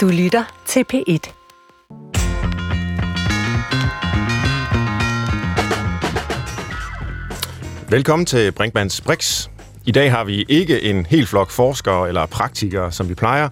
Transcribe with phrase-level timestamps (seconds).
[0.00, 1.32] Du lytter til P1.
[7.90, 9.48] Velkommen til Brinkmanns Brix.
[9.86, 13.48] I dag har vi ikke en hel flok forskere eller praktikere, som vi plejer,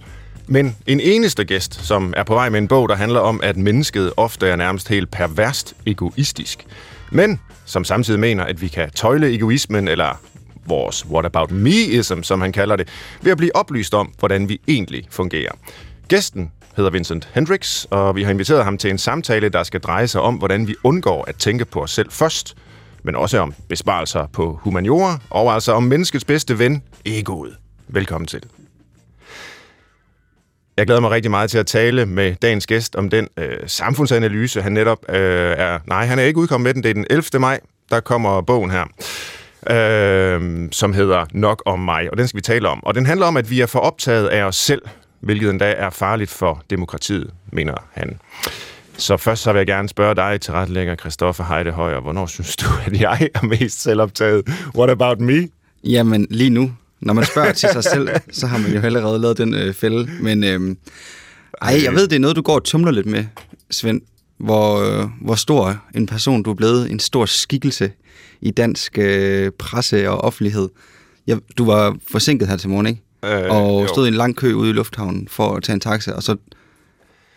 [0.47, 3.57] men en eneste gæst, som er på vej med en bog, der handler om, at
[3.57, 6.67] mennesket ofte er nærmest helt perverst egoistisk.
[7.13, 10.21] Men som samtidig mener, at vi kan tøjle egoismen, eller
[10.67, 12.89] vores what about me-ism, som han kalder det,
[13.23, 15.53] ved at blive oplyst om, hvordan vi egentlig fungerer.
[16.09, 20.07] Gæsten hedder Vincent Hendricks, og vi har inviteret ham til en samtale, der skal dreje
[20.07, 22.57] sig om, hvordan vi undgår at tænke på os selv først,
[23.03, 27.57] men også om besparelser på humaniora, og altså om menneskets bedste ven, egoet.
[27.89, 28.43] Velkommen til.
[30.77, 34.63] Jeg glæder mig rigtig meget til at tale med dagens gæst om den øh, samfundsanalyse,
[34.63, 35.79] han netop øh, er...
[35.87, 36.83] Nej, han er ikke udkommet med den.
[36.83, 37.25] Det er den 11.
[37.41, 38.85] maj, der kommer bogen her,
[39.71, 42.85] øh, som hedder Nok om mig, og den skal vi tale om.
[42.85, 44.83] Og den handler om, at vi er for optaget af os selv,
[45.21, 48.19] hvilket endda er farligt for demokratiet, mener han.
[48.97, 52.67] Så først så vil jeg gerne spørge dig, til retlægger Christoffer Heidehøjer, hvornår synes du,
[52.87, 54.49] at jeg er mest selvoptaget?
[54.77, 55.49] What about me?
[55.85, 59.39] Jamen, lige nu, når man spørger til sig selv, så har man jo allerede lavet
[59.39, 60.11] den øh, fælde.
[60.21, 60.77] Men øh,
[61.63, 63.25] ej, jeg ved, det er noget, du går og tumler lidt med,
[63.71, 64.01] Svend.
[64.39, 67.93] Hvor, øh, hvor stor en person du er blevet, en stor skikkelse
[68.41, 70.69] i dansk øh, presse og offentlighed.
[71.27, 73.03] Jeg, du var forsinket her til morgen, ikke?
[73.25, 73.87] Øh, og jo.
[73.87, 76.37] stod i en lang kø ude i lufthavnen for at tage en taxa, og så...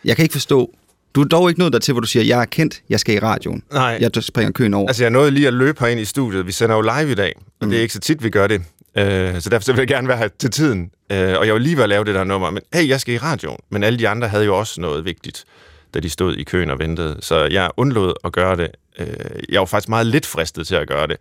[0.06, 0.74] Jeg kan ikke forstå...
[1.16, 3.16] Du er dog ikke nået der til, hvor du siger, jeg er kendt, jeg skal
[3.16, 3.64] i radioen.
[3.74, 3.98] Nej.
[4.02, 4.88] Jeg springer køen over.
[4.88, 6.48] Altså, jeg nåede lige at løbe herind i studiet.
[6.48, 7.70] Vi sender jo live i dag, og mm.
[7.70, 8.62] det er ikke så tit, vi gør det.
[8.98, 10.92] Øh, så derfor så vil jeg gerne være her til tiden.
[11.12, 12.50] Øh, og jeg vil lige være at lave det der nummer.
[12.50, 13.60] Men hey, jeg skal i radioen.
[13.70, 15.46] Men alle de andre havde jo også noget vigtigt,
[15.94, 17.18] da de stod i køen og ventede.
[17.20, 18.72] Så jeg undlod at gøre det.
[19.00, 19.08] Øh,
[19.50, 21.18] jeg var faktisk meget lidt fristet til at gøre det.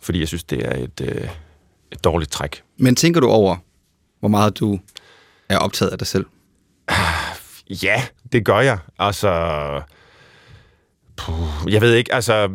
[0.00, 1.28] Fordi jeg synes, det er et, øh,
[1.92, 2.62] et dårligt træk.
[2.78, 3.56] Men tænker du over,
[4.22, 4.78] hvor meget du
[5.48, 6.26] er optaget af dig selv?
[7.82, 8.78] Ja, det gør jeg.
[8.98, 9.82] Altså,
[11.16, 12.50] puh, jeg ved ikke, altså,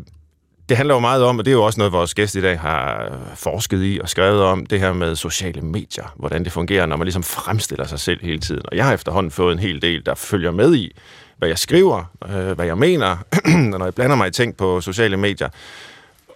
[0.70, 2.60] det handler jo meget om, og det er jo også noget, vores gæst i dag
[2.60, 6.98] har forsket i og skrevet om, det her med sociale medier, hvordan det fungerer, når
[6.98, 8.62] man ligesom fremstiller sig selv hele tiden.
[8.66, 10.98] Og jeg har efterhånden fået en hel del, der følger med i,
[11.38, 13.18] hvad jeg skriver, øh, hvad jeg mener,
[13.78, 15.50] når jeg blander mig i ting på sociale medier.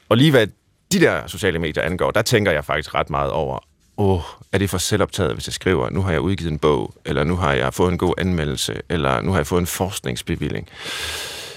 [0.09, 0.47] Og lige hvad
[0.91, 3.59] de der sociale medier angår, der tænker jeg faktisk ret meget over,
[4.01, 6.93] åh, oh, er det for selvoptaget, hvis jeg skriver, nu har jeg udgivet en bog,
[7.05, 10.67] eller nu har jeg fået en god anmeldelse, eller nu har jeg fået en forskningsbevilling.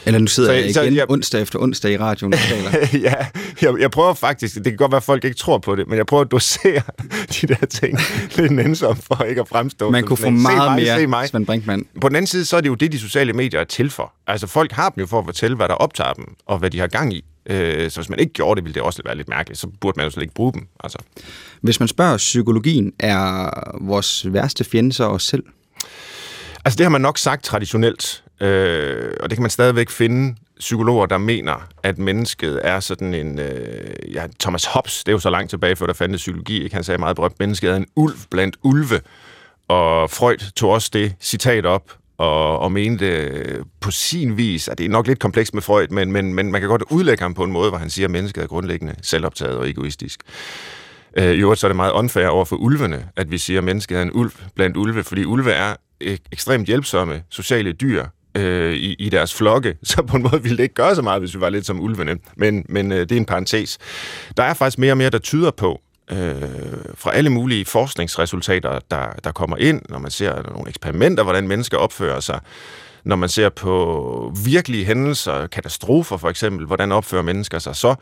[0.06, 2.38] Eller nu sidder Så- så, jeg så igen jeg- onsdag efter onsdag i radioen og
[2.40, 2.70] taler.
[3.10, 3.14] ja,
[3.62, 5.96] jeg, jeg prøver faktisk, det kan godt være, at folk ikke tror på det, men
[5.98, 6.82] jeg prøver at dosere
[7.40, 7.98] de der ting
[8.36, 9.90] lidt nænsomt for ikke at fremstå.
[9.90, 11.28] Man kunne få meget mig, mere, mig.
[11.28, 11.86] Svend Brinkmann.
[12.00, 14.12] På den anden side, så er det jo det, de sociale medier er til for.
[14.26, 16.78] Altså, folk har dem jo for at fortælle, hvad der optager dem, og hvad de
[16.80, 17.24] har gang i.
[17.46, 19.60] Øh, så hvis man ikke gjorde det, ville det også være lidt mærkeligt.
[19.60, 20.66] Så burde man jo slet ikke bruge dem.
[20.84, 20.98] Altså.
[21.60, 23.50] Hvis man spørger psykologien, er
[23.80, 25.44] vores værste fjende så os selv?
[26.64, 31.06] Altså, det har man nok sagt traditionelt, øh, og det kan man stadigvæk finde psykologer,
[31.06, 33.38] der mener, at mennesket er sådan en...
[33.38, 36.74] Øh, ja, Thomas Hobbes, det er jo så langt tilbage, før der fandtes psykologi, ikke?
[36.74, 39.00] han sagde meget berømt, mennesket er en ulv blandt ulve,
[39.68, 44.84] og Freud tog også det citat op, og, og mente på sin vis, at det
[44.84, 47.44] er nok lidt komplekst med Freud, men, men, men man kan godt udlægge ham på
[47.44, 50.20] en måde, hvor han siger, at mennesket er grundlæggende selvoptaget og egoistisk.
[51.16, 53.64] Øh, I øvrigt så er det meget unfair over for ulvene, at vi siger, at
[53.64, 55.74] mennesket er en ulv blandt ulve, fordi ulve er
[56.04, 58.04] ek- ekstremt hjælpsomme sociale dyr
[58.36, 61.20] øh, i, i deres flokke, så på en måde ville det ikke gøre så meget,
[61.22, 62.16] hvis vi var lidt som ulvene.
[62.36, 63.78] Men, men øh, det er en parentes.
[64.36, 65.80] Der er faktisk mere og mere, der tyder på,
[66.10, 66.42] øh,
[66.94, 71.78] fra alle mulige forskningsresultater, der, der kommer ind, når man ser nogle eksperimenter, hvordan mennesker
[71.78, 72.40] opfører sig,
[73.04, 77.94] når man ser på virkelige hændelser, katastrofer for eksempel, hvordan opfører mennesker sig så,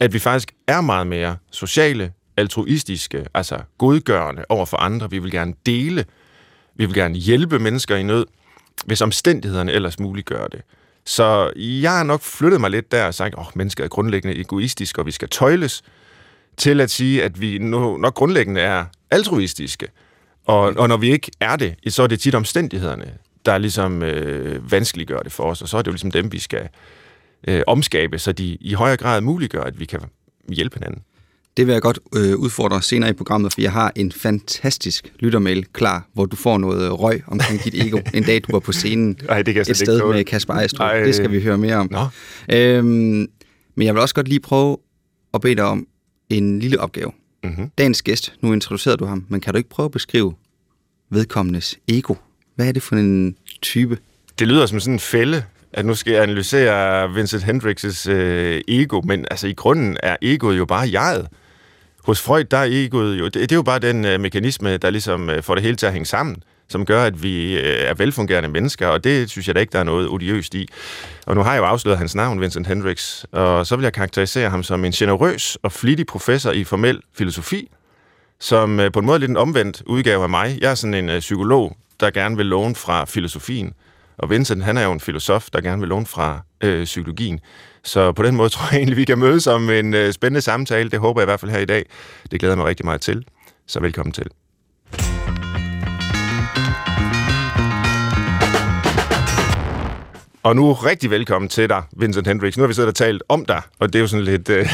[0.00, 5.10] at vi faktisk er meget mere sociale, altruistiske, altså godgørende over for andre.
[5.10, 6.04] Vi vil gerne dele,
[6.76, 8.26] vi vil gerne hjælpe mennesker i nød,
[8.86, 10.62] hvis omstændighederne ellers muliggør det.
[11.06, 14.40] Så jeg har nok flyttet mig lidt der og sagt, at oh, mennesker er grundlæggende
[14.40, 15.82] egoistiske, og vi skal tøjles,
[16.58, 19.86] til at sige, at vi nu nok grundlæggende er altruistiske.
[20.46, 23.12] Og, og når vi ikke er det, så er det tit omstændighederne,
[23.46, 26.38] der ligesom øh, vanskeliggør det for os, og så er det jo ligesom dem, vi
[26.38, 26.68] skal
[27.48, 30.00] øh, omskabe, så de i højere grad muliggør, at vi kan
[30.48, 31.02] hjælpe hinanden.
[31.56, 35.66] Det vil jeg godt øh, udfordre senere i programmet, for jeg har en fantastisk lyttermail
[35.72, 39.18] klar, hvor du får noget røg omkring dit ego, en dag du var på scenen
[39.28, 40.80] Ej, det kan et sted med Kasper Ejstrup.
[40.80, 41.02] Ej.
[41.02, 41.88] Det skal vi høre mere om.
[41.90, 42.06] Nå.
[42.56, 43.26] Øhm,
[43.74, 44.76] men jeg vil også godt lige prøve
[45.34, 45.86] at bede dig om
[46.30, 47.12] en lille opgave.
[47.44, 47.70] Mm-hmm.
[47.78, 50.34] Dagens gæst, nu introducerede du ham, men kan du ikke prøve at beskrive
[51.10, 52.14] vedkommendes ego?
[52.54, 53.98] Hvad er det for en type?
[54.38, 59.00] Det lyder som sådan en fælde, at nu skal jeg analysere Vincent Hendricks' øh, ego,
[59.00, 61.28] men altså i grunden er egoet jo bare jeget.
[62.04, 64.90] Hos Freud, der er egoet jo, det, det er jo bare den øh, mekanisme, der
[64.90, 66.36] ligesom øh, får det hele til at hænge sammen
[66.68, 69.78] som gør, at vi øh, er velfungerende mennesker, og det synes jeg da ikke, der
[69.78, 70.68] er noget odiøst i.
[71.26, 74.50] Og nu har jeg jo afsløret hans navn, Vincent Hendricks, og så vil jeg karakterisere
[74.50, 77.70] ham som en generøs og flittig professor i formel filosofi,
[78.40, 80.58] som øh, på en måde er lidt en omvendt udgave af mig.
[80.60, 83.72] Jeg er sådan en øh, psykolog, der gerne vil låne fra filosofien,
[84.18, 87.40] og Vincent, han er jo en filosof, der gerne vil låne fra øh, psykologien.
[87.84, 90.90] Så på den måde tror jeg egentlig, vi kan mødes om en øh, spændende samtale.
[90.90, 91.84] Det håber jeg i hvert fald her i dag.
[92.30, 93.24] Det glæder jeg mig rigtig meget til.
[93.66, 94.26] Så velkommen til.
[100.42, 102.56] Og nu rigtig velkommen til dig, Vincent Hendricks.
[102.56, 104.66] Nu har vi siddet og talt om dig, og det er jo sådan lidt øh,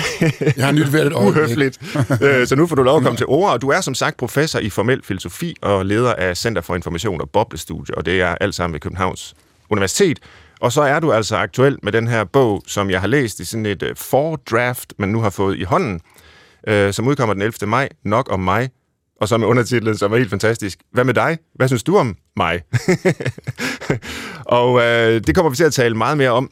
[0.56, 1.78] jeg har nyt været et uhøfligt.
[2.22, 4.16] Øh, så nu får du lov at komme til ord, og du er som sagt
[4.16, 8.34] professor i formel filosofi og leder af Center for Information og Boblestudie, og det er
[8.40, 9.34] alt sammen ved Københavns
[9.70, 10.18] Universitet.
[10.60, 13.44] Og så er du altså aktuel med den her bog, som jeg har læst i
[13.44, 16.00] sådan et uh, fordraft, man nu har fået i hånden,
[16.70, 17.66] uh, som udkommer den 11.
[17.66, 18.70] maj, Nok om mig,
[19.20, 20.78] og så med undertitlen, som er helt fantastisk.
[20.92, 21.38] Hvad med dig?
[21.54, 22.62] Hvad synes du om mig?
[24.58, 26.50] og øh, det kommer vi til at tale meget mere om.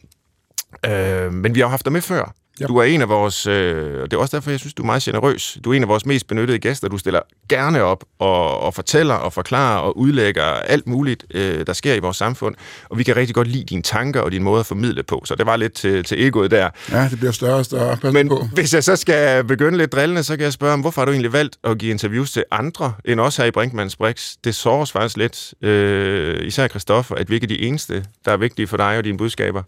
[0.85, 2.33] Øh, men vi har haft dig med før.
[2.59, 2.65] Ja.
[2.65, 4.85] Du er en af vores, øh, og det er også derfor, jeg synes, du er
[4.85, 5.57] meget generøs.
[5.63, 6.87] Du er en af vores mest benyttede gæster.
[6.87, 7.19] Du stiller
[7.49, 11.99] gerne op og, og fortæller og forklarer og udlægger alt muligt, øh, der sker i
[11.99, 12.55] vores samfund.
[12.89, 15.21] Og vi kan rigtig godt lide dine tanker og din måde at formidle på.
[15.25, 16.69] Så det var lidt til, til egoet der.
[16.91, 17.97] Ja, det bliver større og større.
[17.97, 18.47] Pas Men på.
[18.53, 21.33] hvis jeg så skal begynde lidt drillende, så kan jeg spørge, hvorfor har du egentlig
[21.33, 24.33] valgt at give interviews til andre end os her i Brinkmanns Brix?
[24.43, 28.31] Det sårer os faktisk lidt, øh, især Christoffer, at vi ikke er de eneste, der
[28.31, 29.63] er vigtige for dig og dine budskaber.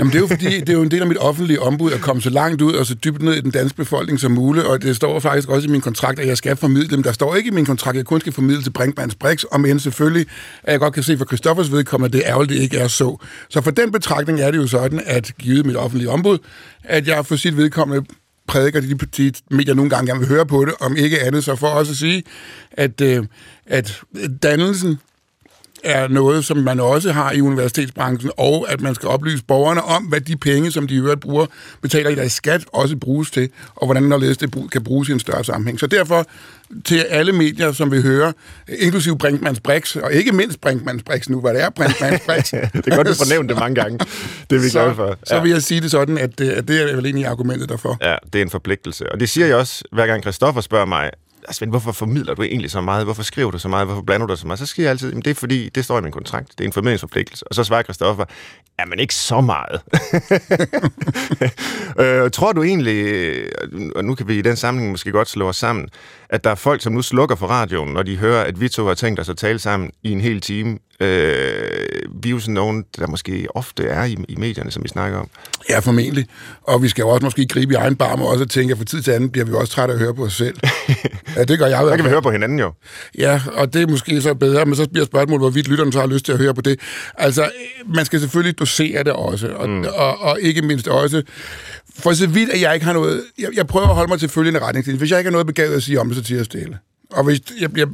[0.00, 2.00] Jamen, det er jo fordi, det er jo en del af mit offentlige ombud at
[2.00, 4.82] komme så langt ud og så dybt ned i den danske befolkning som muligt, og
[4.82, 7.02] det står faktisk også i min kontrakt, at jeg skal formidle dem.
[7.02, 9.64] Der står ikke i min kontrakt, at jeg kun skal formidle til Brinkmanns Brix, om
[9.64, 10.26] end selvfølgelig,
[10.62, 13.16] at jeg godt kan se for Christoffers vedkommende, at det ærgerligt, det ikke er så.
[13.48, 16.38] Så for den betragtning er det jo sådan, at givet mit offentlige ombud,
[16.84, 18.06] at jeg for sit vedkommende
[18.46, 21.56] prædiker de, de medier nogle gange gerne vil høre på det, om ikke andet, så
[21.56, 22.22] for også at sige,
[22.72, 23.26] at, øh,
[23.66, 24.00] at
[24.42, 24.98] dannelsen
[25.84, 30.02] er noget, som man også har i universitetsbranchen, og at man skal oplyse borgerne om,
[30.02, 31.46] hvad de penge, som de i øvrigt bruger,
[31.82, 35.20] betaler i deres skat, også bruges til, og hvordan når det kan bruges i en
[35.20, 35.80] større sammenhæng.
[35.80, 36.26] Så derfor
[36.84, 38.32] til alle medier, som vil høre,
[38.68, 42.50] inklusive Brinkmanns Brix, og ikke mindst Brinkmanns Brix nu, hvad det er Brinkmanns Brix.
[42.50, 43.98] det er godt, du får nævnt det mange gange.
[44.50, 45.06] Det er vi glade for.
[45.06, 45.14] Ja.
[45.26, 47.96] Så vil jeg sige det sådan, at det, at det er vel egentlig argumentet derfor.
[48.02, 49.12] Ja, det er en forpligtelse.
[49.12, 51.10] Og det siger jeg også, hver gang Christoffer spørger mig,
[51.48, 53.04] Ah, Svend, hvorfor formidler du egentlig så meget?
[53.04, 53.86] Hvorfor skriver du så meget?
[53.86, 54.58] Hvorfor blander du dig så meget?
[54.58, 56.48] Så siger jeg altid, det er fordi, det står i min kontrakt.
[56.58, 57.48] Det er en formidlingsforpligtelse.
[57.48, 58.24] Og så svarer Christoffer,
[58.78, 59.80] ja, men ikke så meget.
[62.00, 63.34] øh, tror du egentlig,
[63.96, 65.88] og nu kan vi i den sammenhæng måske godt slå os sammen,
[66.30, 68.86] at der er folk, som nu slukker for radioen, når de hører, at vi to
[68.86, 70.78] har tænkt os at tale sammen i en hel time.
[71.00, 71.58] Øh,
[72.22, 75.18] vi er jo sådan nogen, der måske ofte er i, i medierne, som vi snakker
[75.18, 75.28] om.
[75.70, 76.26] Ja, formentlig.
[76.62, 78.84] Og vi skal jo også måske gribe i egen barm og også tænke, at for
[78.84, 80.56] tid til anden bliver vi også trætte af at høre på os selv.
[81.36, 81.78] ja, det gør jeg.
[81.88, 82.72] Så kan vi høre på hinanden jo.
[83.18, 86.06] Ja, og det er måske så bedre, men så bliver spørgsmålet, hvorvidt lytterne så har
[86.06, 86.80] lyst til at høre på det.
[87.14, 87.50] Altså,
[87.94, 89.84] man skal selvfølgelig dosere det også, og, mm.
[89.94, 91.22] og, og ikke mindst også,
[92.00, 93.22] for så vidt, at jeg ikke har noget...
[93.38, 94.98] Jeg, jeg prøver at holde mig til følgende retningslinje.
[94.98, 96.78] Hvis jeg ikke har noget begavet at sige om det, så siger jeg stille.
[97.12, 97.86] Og hvis jeg bliver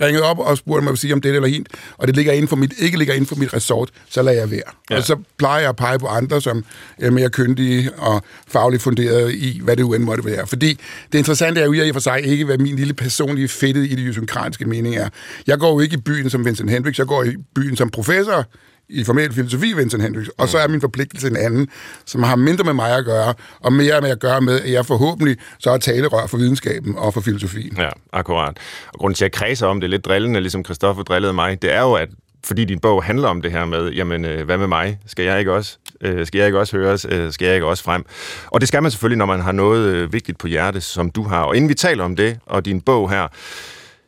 [0.00, 1.68] ringet op og spurgt mig at sige om det eller hent,
[1.98, 4.50] og det ligger inden for mit, ikke ligger inden for mit resort, så lader jeg
[4.50, 4.60] være.
[4.90, 4.96] Ja.
[4.96, 6.64] Og så plejer jeg at pege på andre, som
[6.98, 10.46] er mere kyndige og fagligt funderet i, hvad det end måtte være.
[10.46, 10.78] Fordi
[11.12, 14.64] det interessante er jo i og for sig ikke, hvad min lille personlige fedtede idiosynkratiske
[14.64, 15.08] mening er.
[15.46, 18.46] Jeg går jo ikke i byen som Vincent Hendricks, jeg går i byen som professor
[18.88, 21.68] i formel filosofi, Vincent Hendricks, og så er min forpligtelse en anden,
[22.04, 24.86] som har mindre med mig at gøre, og mere med at gøre med, at jeg
[24.86, 27.76] forhåbentlig så er talerør for videnskaben og for filosofien.
[27.76, 28.56] Ja, akkurat.
[28.92, 31.72] Og grunden til, at jeg kredser om det lidt drillende, ligesom Christoffer drillede mig, det
[31.72, 32.08] er jo, at
[32.44, 34.98] fordi din bog handler om det her med, jamen, øh, hvad med mig?
[35.06, 35.78] Skal jeg ikke også?
[36.00, 37.06] Øh, skal jeg ikke også høres?
[37.10, 38.04] Øh, skal jeg ikke også frem?
[38.46, 41.22] Og det skal man selvfølgelig, når man har noget øh, vigtigt på hjerte, som du
[41.22, 41.42] har.
[41.42, 43.28] Og inden vi taler om det, og din bog her,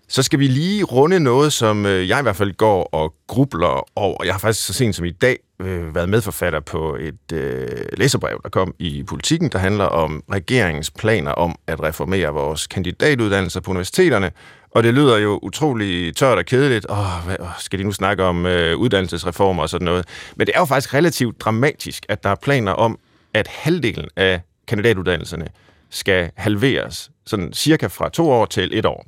[0.09, 3.89] så skal vi lige runde noget, som øh, jeg i hvert fald går og grubler
[3.97, 4.25] over.
[4.25, 8.41] Jeg har faktisk så sent som i dag øh, været medforfatter på et øh, læserbrev,
[8.43, 13.71] der kom i politikken, der handler om regeringens planer om at reformere vores kandidatuddannelser på
[13.71, 14.31] universiteterne.
[14.71, 16.87] Og det lyder jo utrolig tørt og kedeligt.
[16.91, 20.05] Åh, hvad, skal de nu snakke om øh, uddannelsesreformer og sådan noget?
[20.37, 22.99] Men det er jo faktisk relativt dramatisk, at der er planer om,
[23.35, 25.47] at halvdelen af kandidatuddannelserne
[25.91, 29.07] skal halveres, sådan cirka fra to år til et år.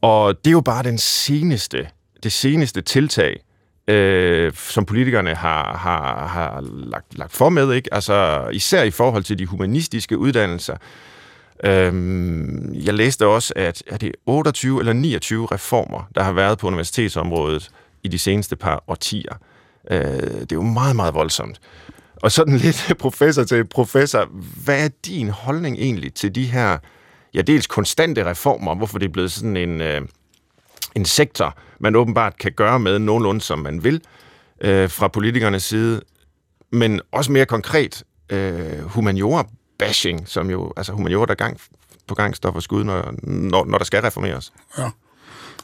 [0.00, 1.88] Og det er jo bare den seneste,
[2.22, 3.40] det seneste tiltag,
[3.88, 7.94] øh, som politikerne har, har, har lagt, lagt for med, ikke?
[7.94, 10.76] Altså, især i forhold til de humanistiske uddannelser.
[11.64, 11.92] Øh,
[12.86, 17.70] jeg læste også, at er det 28 eller 29 reformer, der har været på universitetsområdet
[18.02, 19.34] i de seneste par årtier.
[19.90, 21.60] Øh, det er jo meget, meget voldsomt.
[22.22, 24.28] Og sådan lidt professor til professor,
[24.64, 26.78] hvad er din holdning egentlig til de her
[27.34, 30.00] ja, dels konstante reformer, hvorfor det er blevet sådan en, øh,
[30.94, 34.00] en sektor man åbenbart kan gøre med nogenlunde, som man vil,
[34.60, 36.00] øh, fra politikernes side,
[36.72, 41.60] men også mere konkret øh, humaniora-bashing, som jo, altså humaniora, der gang
[42.06, 44.52] på gang står for skud, når, når, når der skal reformeres.
[44.78, 44.90] Ja.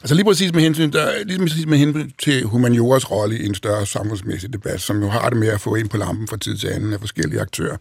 [0.01, 3.55] Altså lige præcis med hensyn, der, lige præcis med hensyn til humanioras rolle i en
[3.55, 6.57] større samfundsmæssig debat, som jo har det med at få ind på lampen fra tid
[6.57, 7.77] til anden af forskellige aktører.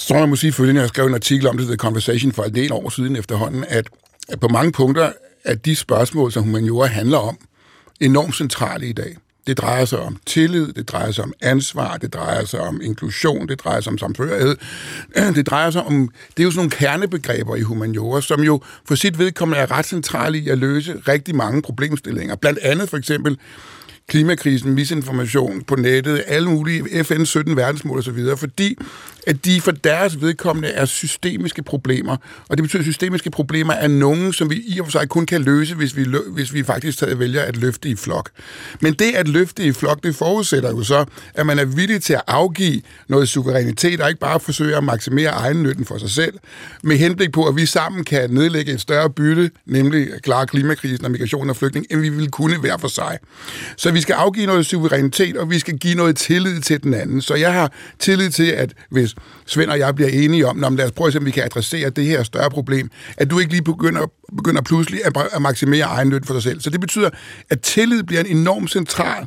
[0.00, 2.42] Så tror jeg må sige følgende, jeg skrev en artikel om det, The Conversation for
[2.42, 3.88] en del år siden efterhånden, at,
[4.28, 5.12] at på mange punkter
[5.44, 7.38] er de spørgsmål, som humaniora handler om,
[8.00, 9.16] enormt centrale i dag.
[9.46, 13.48] Det drejer sig om tillid, det drejer sig om ansvar, det drejer sig om inklusion,
[13.48, 14.56] det drejer sig om samførighed.
[15.36, 18.94] Det drejer sig om, det er jo sådan nogle kernebegreber i humaniora, som jo for
[18.94, 22.36] sit vedkommende er ret centrale i at løse rigtig mange problemstillinger.
[22.36, 23.38] Blandt andet for eksempel
[24.10, 28.78] klimakrisen, misinformation på nettet, alle mulige FN 17 verdensmål osv., fordi
[29.26, 32.16] at de for deres vedkommende er systemiske problemer.
[32.48, 35.26] Og det betyder, at systemiske problemer er nogen, som vi i og for sig kun
[35.26, 38.30] kan løse, hvis vi, hvis vi faktisk vælger at løfte i flok.
[38.80, 42.12] Men det at løfte i flok, det forudsætter jo så, at man er villig til
[42.12, 46.34] at afgive noget suverænitet, og ikke bare forsøge at maksimere egen nytten for sig selv,
[46.82, 51.10] med henblik på, at vi sammen kan nedlægge et større bytte, nemlig klare klimakrisen og
[51.10, 53.18] migration og flygtning, end vi ville kunne hver for sig.
[53.76, 57.22] Så vi skal afgive noget suverænitet, og vi skal give noget tillid til den anden.
[57.22, 60.70] Så jeg har tillid til, at hvis hvis Svend og jeg bliver enige om, når
[60.70, 63.38] lad os prøve at se, om vi kan adressere det her større problem, at du
[63.38, 66.60] ikke lige begynder, begynder pludselig at, at maksimere egen nytte for dig selv.
[66.60, 67.10] Så det betyder,
[67.50, 69.26] at tillid bliver en enormt central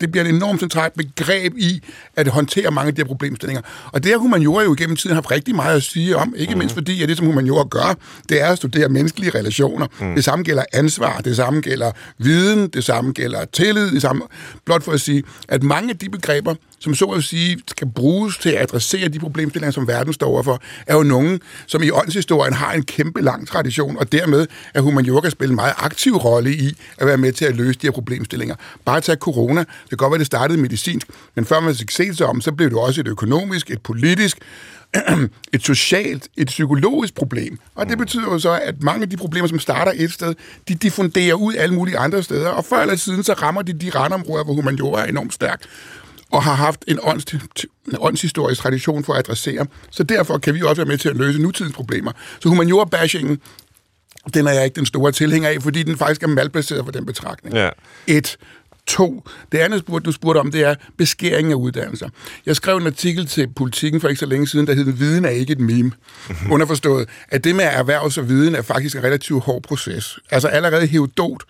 [0.00, 1.82] det bliver en enormt centralt begreb i
[2.16, 3.62] at håndtere mange af de her problemstillinger.
[3.92, 6.58] Og det har humaniora jo igennem tiden haft rigtig meget at sige om, ikke mm.
[6.58, 7.94] mindst fordi, at det, som humaniora gør,
[8.28, 9.86] det er at studere menneskelige relationer.
[10.00, 10.14] Mm.
[10.14, 14.22] Det samme gælder ansvar, det samme gælder viden, det samme gælder tillid, det samme,
[14.64, 18.38] blot for at sige, at mange af de begreber, som så at sige skal bruges
[18.38, 22.54] til at adressere de problemstillinger, som verden står overfor, er jo nogen, som i åndshistorien
[22.54, 26.76] har en kæmpe lang tradition, og dermed er humaniora spille en meget aktiv rolle i
[26.98, 28.54] at være med til at løse de her problemstillinger.
[28.84, 32.16] Bare tage corona, det kan godt være, det startede medicinsk, men før man fik set
[32.16, 34.38] sig om, så blev det også et økonomisk, et politisk,
[35.54, 37.58] et socialt, et psykologisk problem.
[37.74, 40.34] Og det betyder jo så, at mange af de problemer, som starter et sted,
[40.68, 43.90] de diffunderer ud alle mulige andre steder, og før eller siden, så rammer de de
[43.90, 45.62] randområder, hvor humaniora er enormt stærk
[46.34, 49.66] og har haft en, ånds, en åndshistorisk tradition for at adressere.
[49.90, 52.12] Så derfor kan vi også være med til at løse nutidens problemer.
[52.40, 53.38] Så humaniora-bashingen,
[54.34, 57.06] den er jeg ikke den store tilhænger af, fordi den faktisk er malbaseret for den
[57.06, 57.56] betragtning.
[57.56, 57.70] Ja.
[58.06, 58.36] Et.
[58.86, 59.24] To.
[59.52, 62.08] Det andet, du spurgte om, det er beskæring af uddannelser.
[62.46, 65.28] Jeg skrev en artikel til Politiken for ikke så længe siden, der hed Viden er
[65.28, 65.92] ikke et meme.
[66.28, 66.52] Mm-hmm.
[66.52, 70.18] Underforstået, at det med erhvervs og viden er faktisk en relativt hård proces.
[70.30, 71.42] Altså allerede Herodot,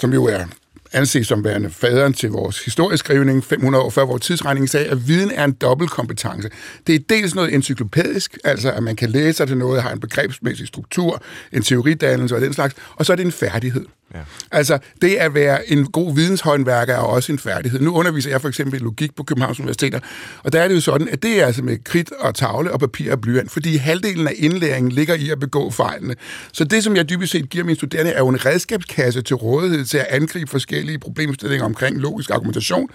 [0.00, 0.44] som jo er
[0.92, 5.30] anses som værende faderen til vores historieskrivning 500 år før vores tidsregning, sagde, at viden
[5.30, 6.50] er en dobbeltkompetence.
[6.86, 10.00] Det er dels noget encyklopædisk, altså at man kan læse sig til noget, har en
[10.00, 13.86] begrebsmæssig struktur, en teoridannelse og den slags, og så er det en færdighed.
[14.14, 14.20] Ja.
[14.52, 17.80] Altså, det at være en god videnshåndværker er også en færdighed.
[17.80, 20.02] Nu underviser jeg for eksempel logik på Københavns Universitet,
[20.42, 22.80] og der er det jo sådan, at det er altså med kridt og tavle og
[22.80, 26.14] papir og blyant, fordi halvdelen af indlæringen ligger i at begå fejlene.
[26.52, 29.84] Så det, som jeg dybest set giver mine studerende, er jo en redskabskasse til rådighed
[29.84, 32.88] til at angribe forskellige problemstillinger omkring logisk argumentation,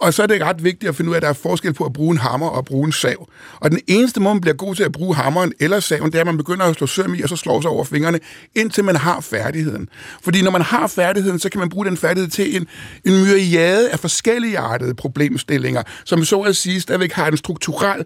[0.00, 1.84] og så er det ret vigtigt at finde ud af, at der er forskel på
[1.84, 3.28] at bruge en hammer og bruge en sav.
[3.60, 6.20] Og den eneste måde, man bliver god til at bruge hammeren eller saven, det er,
[6.20, 8.20] at man begynder at slå søm i, og så slår sig over fingrene,
[8.54, 9.88] indtil man har færdigheden.
[10.22, 12.66] Fordi når man har færdigheden, så kan man bruge den færdighed til en,
[13.04, 18.04] en myriade af forskellige artede problemstillinger, som så at sige stadigvæk har en strukturel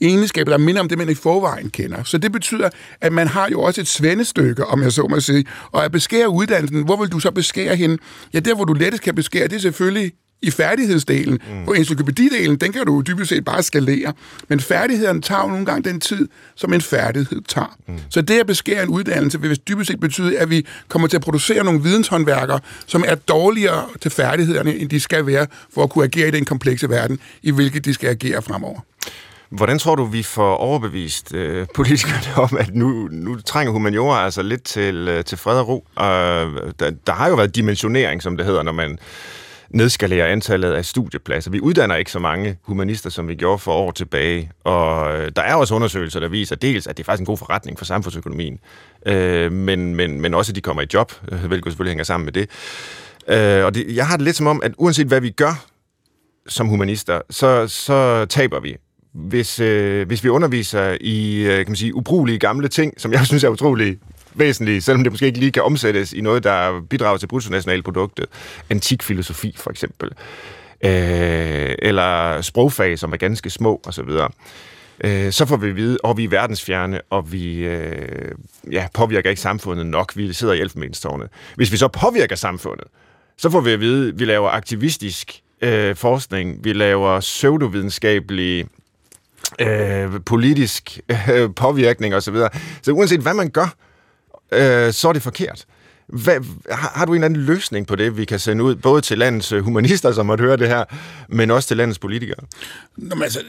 [0.00, 2.02] egenskaber, der minder om det, man i forvejen kender.
[2.02, 5.44] Så det betyder, at man har jo også et svendestykke, om jeg så må sige.
[5.72, 7.98] Og at beskære uddannelsen, hvor vil du så beskære hende?
[8.34, 11.38] Ja, der hvor du lettest kan beskære, det er selvfølgelig i færdighedsdelen.
[11.50, 11.64] Mm.
[11.64, 14.12] På encyklopædidelen, den kan du dybest set bare skalere.
[14.48, 17.76] Men færdigheden tager jo nogle gange den tid, som en færdighed tager.
[17.86, 17.98] Mm.
[18.10, 21.22] Så det at beskære en uddannelse vil dybest set betyde, at vi kommer til at
[21.22, 26.04] producere nogle videnshåndværkere, som er dårligere til færdighederne, end de skal være, for at kunne
[26.04, 28.80] agere i den komplekse verden, i hvilket de skal agere fremover.
[29.50, 34.42] Hvordan tror du, vi får overbevist øh, politikerne om, at nu, nu trænger humaniora altså
[34.42, 35.86] lidt til, øh, til fred og ro?
[35.94, 36.06] Og
[36.80, 38.98] der, der har jo været dimensionering, som det hedder, når man
[39.70, 41.50] nedskalere antallet af studiepladser.
[41.50, 45.42] Vi uddanner ikke så mange humanister, som vi gjorde for år tilbage, og øh, der
[45.42, 48.58] er også undersøgelser, der viser dels, at det er faktisk en god forretning for samfundsøkonomien,
[49.06, 52.24] øh, men, men, men også, at de kommer i job, øh, hvilket selvfølgelig hænger sammen
[52.24, 52.50] med det.
[53.28, 55.64] Øh, og det, jeg har det lidt som om, at uanset hvad vi gør
[56.46, 58.76] som humanister, så, så taber vi
[59.12, 63.26] hvis, øh, hvis vi underviser i øh, kan man sige, ubrugelige gamle ting, som jeg
[63.26, 63.98] synes er utrolig
[64.38, 68.26] væsentlige, selvom det måske ikke lige kan omsættes i noget, der bidrager til bruttonationalproduktet.
[68.70, 70.10] Antik filosofi, for eksempel.
[70.84, 74.08] Øh, eller sprogfag, som er ganske små, osv.
[75.00, 78.32] øh, så får vi at vide, at vi er verdensfjerne, og vi øh,
[78.72, 80.16] ja, påvirker ikke samfundet nok.
[80.16, 81.28] Vi sidder i elfenbenstårnet.
[81.56, 82.86] Hvis vi så påvirker samfundet,
[83.36, 88.66] så får vi at vide, at vi laver aktivistisk øh, forskning, vi laver pseudovidenskabelig
[89.60, 91.00] øh, politisk
[91.32, 92.34] øh, påvirkning osv.
[92.34, 92.48] Så,
[92.82, 93.74] så uanset hvad man gør,
[94.52, 95.64] øh, så er det forkert.
[96.06, 96.40] Hvad,
[96.70, 99.18] har, har du en eller anden løsning på det, vi kan sende ud, både til
[99.18, 100.84] landets øh, humanister, som måtte høre det her,
[101.28, 102.44] men også til landets politikere?
[102.96, 103.42] Nå, men altså,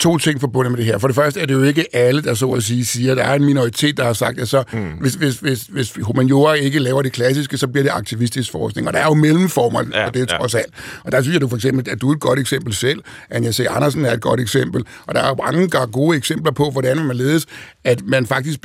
[0.00, 0.98] to ting forbundet med det her.
[0.98, 3.24] For det første er det jo ikke alle, der så at sige siger, at der
[3.24, 4.78] er en minoritet, der har sagt, at så, mm.
[5.00, 8.86] hvis, hvis, hvis, hvis humaniora ikke laver det klassiske, så bliver det aktivistisk forskning.
[8.86, 10.38] Og der er jo mellemformer ja, for det ja.
[10.38, 10.74] trods alt.
[11.04, 13.02] Og der synes jeg du for eksempel, at du er et godt eksempel selv.
[13.30, 13.66] Anja C.
[13.70, 14.84] Andersen er et godt eksempel.
[15.06, 17.46] Og der er jo mange gode eksempler på, hvordan man ledes,
[17.84, 18.60] at man faktisk,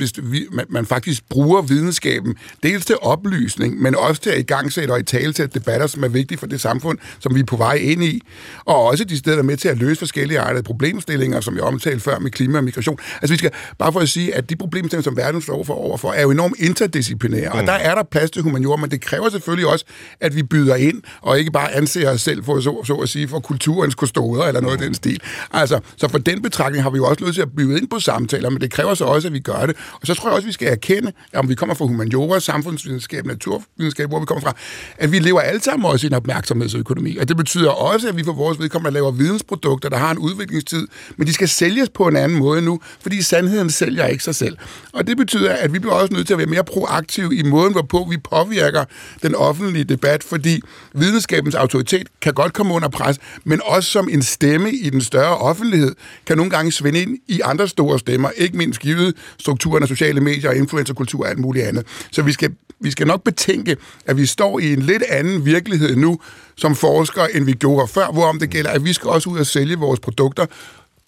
[0.52, 5.02] man, man faktisk bruger videnskaben dels til oplysning, men også til at igangsætte og i
[5.02, 8.04] tale til debatter, som er vigtige for det samfund, som vi er på vej ind
[8.04, 8.22] i.
[8.64, 12.00] Og også de steder med til at løse forskellige artede problemstillinger problemstillinger, som jeg omtalte
[12.00, 12.98] før med klima og migration.
[13.22, 16.12] Altså vi skal, bare for at sige, at de problemstillinger, som verden står for overfor,
[16.12, 17.58] er jo enormt interdisciplinære, mm.
[17.58, 19.84] og der er der plads til humaniora, men det kræver selvfølgelig også,
[20.20, 23.28] at vi byder ind, og ikke bare anser os selv for, så, så at sige,
[23.28, 24.82] for kulturens kostoder eller noget mm.
[24.82, 25.20] af den stil.
[25.52, 28.00] Altså, så for den betragtning har vi jo også nødt til at byde ind på
[28.00, 29.76] samtaler, men det kræver så også, at vi gør det.
[30.00, 32.40] Og så tror jeg også, at vi skal erkende, at om vi kommer fra humaniora,
[32.40, 34.52] samfundsvidenskab, naturvidenskab, hvor vi kommer fra,
[34.98, 37.16] at vi lever alle sammen også i en opmærksomhedsøkonomi.
[37.16, 40.88] Og det betyder også, at vi for vores vedkommende laver vidensprodukter, der har en udviklingstid,
[41.16, 44.56] men de skal sælges på en anden måde nu, fordi sandheden sælger ikke sig selv.
[44.92, 47.72] Og det betyder, at vi bliver også nødt til at være mere proaktive i måden,
[47.72, 48.84] hvorpå vi påvirker
[49.22, 50.60] den offentlige debat, fordi
[50.94, 55.36] videnskabens autoritet kan godt komme under pres, men også som en stemme i den større
[55.36, 55.94] offentlighed,
[56.26, 60.20] kan nogle gange svinde ind i andre store stemmer, ikke mindst givet strukturen af sociale
[60.20, 61.86] medier og influencerkultur og alt muligt andet.
[62.12, 65.96] Så vi skal, vi skal nok betænke, at vi står i en lidt anden virkelighed
[65.96, 66.18] nu,
[66.56, 69.46] som forskere, end vi gjorde før, hvorom det gælder, at vi skal også ud og
[69.46, 70.46] sælge vores produkter,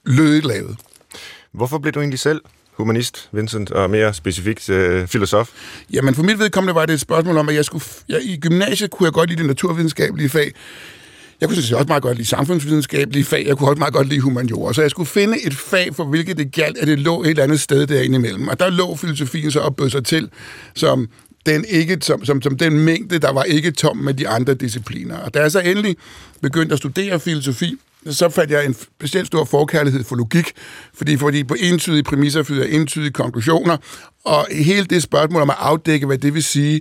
[0.08, 0.76] lødigt lavet.
[1.52, 2.40] Hvorfor blev du egentlig selv
[2.72, 5.50] humanist, Vincent, og mere specifikt øh, filosof?
[5.92, 7.84] Jamen, for mit vedkommende var det et spørgsmål om, at jeg skulle...
[8.08, 10.52] Jeg, I gymnasiet kunne jeg godt lide det naturvidenskabelige fag.
[11.40, 13.46] Jeg kunne synes også meget godt lide samfundsvidenskabelige fag.
[13.46, 14.72] Jeg kunne også meget godt lide humaniora.
[14.72, 17.42] Så jeg skulle finde et fag, for hvilket det galt, at det lå et eller
[17.42, 18.48] andet sted derinde imellem.
[18.48, 20.30] Og der lå filosofien så opbød sig til
[20.74, 21.08] som
[21.46, 25.16] den, ikke, som, som, som den mængde, der var ikke tom med de andre discipliner.
[25.16, 25.96] Og da jeg så endelig
[26.42, 30.52] begyndte at studere filosofi, så fandt jeg en specielt stor forkærlighed for logik,
[30.94, 33.76] fordi, fordi på entydige præmisser fylder entydige konklusioner,
[34.24, 36.80] og hele det spørgsmål om at afdække, hvad det vil sige,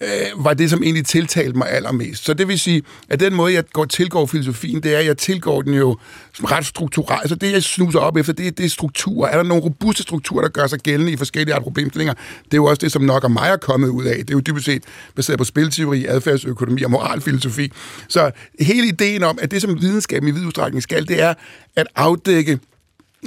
[0.00, 2.24] øh, var det, som egentlig tiltalte mig allermest.
[2.24, 5.18] Så det vil sige, at den måde, jeg går tilgår filosofien, det er, at jeg
[5.18, 5.96] tilgår den jo
[6.32, 7.20] ret strukturelt.
[7.20, 9.30] Altså det, jeg snuser op efter, det, det er strukturer.
[9.30, 12.14] Er der nogle robuste strukturer, der gør sig gældende i forskellige art problemstillinger?
[12.44, 14.16] Det er jo også det, som nok og mig er kommet ud af.
[14.16, 14.82] Det er jo dybest set
[15.14, 17.72] baseret på spilteori, adfærdsøkonomi og moralfilosofi.
[18.08, 21.34] Så hele ideen om, at det, som videnskaben i vid udstrækning skal, det er
[21.76, 22.58] at afdække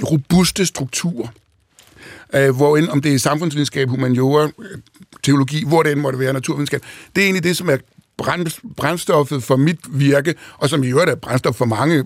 [0.02, 1.28] robuste strukturer
[2.34, 4.78] øh, hvor end, om det er samfundsvidenskab, humaniora, øh,
[5.22, 6.80] teologi, hvor det end måtte være, naturvidenskab.
[7.16, 7.76] Det er egentlig det, som er
[8.76, 12.04] brændstoffet for mit virke, og som i øvrigt er brændstof for mange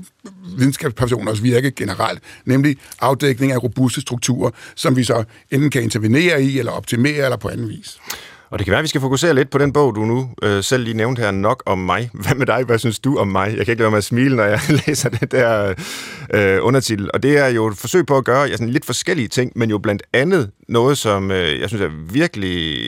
[0.56, 6.58] videnskabspersoners virke generelt, nemlig afdækning af robuste strukturer, som vi så enten kan intervenere i,
[6.58, 7.98] eller optimere, eller på anden vis.
[8.50, 10.62] Og det kan være, at vi skal fokusere lidt på den bog, du nu øh,
[10.62, 12.10] selv lige nævnte her, Nok om mig.
[12.22, 12.64] Hvad med dig?
[12.64, 13.46] Hvad synes du om mig?
[13.56, 15.74] Jeg kan ikke lade være med at smile, når jeg læser det der
[16.34, 17.10] øh, undertitel.
[17.14, 19.70] Og det er jo et forsøg på at gøre ja, sådan lidt forskellige ting, men
[19.70, 22.78] jo blandt andet noget, som øh, jeg synes er virkelig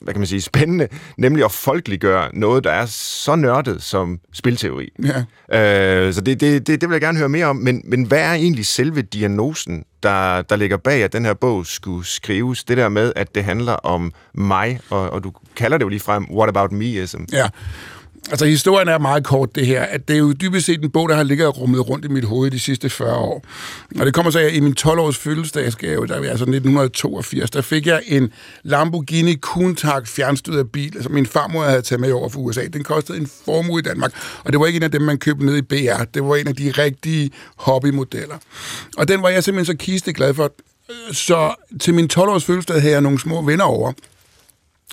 [0.00, 4.88] hvad kan man sige, spændende, nemlig at folkeliggøre noget, der er så nørdet som spilteori.
[5.50, 6.06] Ja.
[6.06, 8.20] Øh, så det, det, det, det vil jeg gerne høre mere om, men, men hvad
[8.20, 12.64] er egentlig selve diagnosen, der, der ligger bag, at den her bog skulle skrives?
[12.64, 16.00] Det der med, at det handler om mig, og, og du kalder det jo lige
[16.00, 17.22] frem, what about me-ism.
[17.32, 17.48] Ja,
[18.30, 19.82] Altså, historien er meget kort, det her.
[19.82, 22.08] At det er jo dybest set en bog, der har ligget og rummet rundt i
[22.08, 23.44] mit hoved de sidste 40 år.
[24.00, 27.86] Og det kommer så, af, i min 12-års fødselsdagsgave, der er altså 1982, der fik
[27.86, 32.66] jeg en Lamborghini Countach fjernstyret bil, som min farmor havde taget med over fra USA.
[32.72, 34.12] Den kostede en formue i Danmark,
[34.44, 36.04] og det var ikke en af dem, man købte ned i BR.
[36.14, 38.36] Det var en af de rigtige hobbymodeller.
[38.96, 40.52] Og den var jeg simpelthen så kiste glad for.
[41.12, 43.92] Så til min 12-års fødselsdag havde jeg nogle små venner over,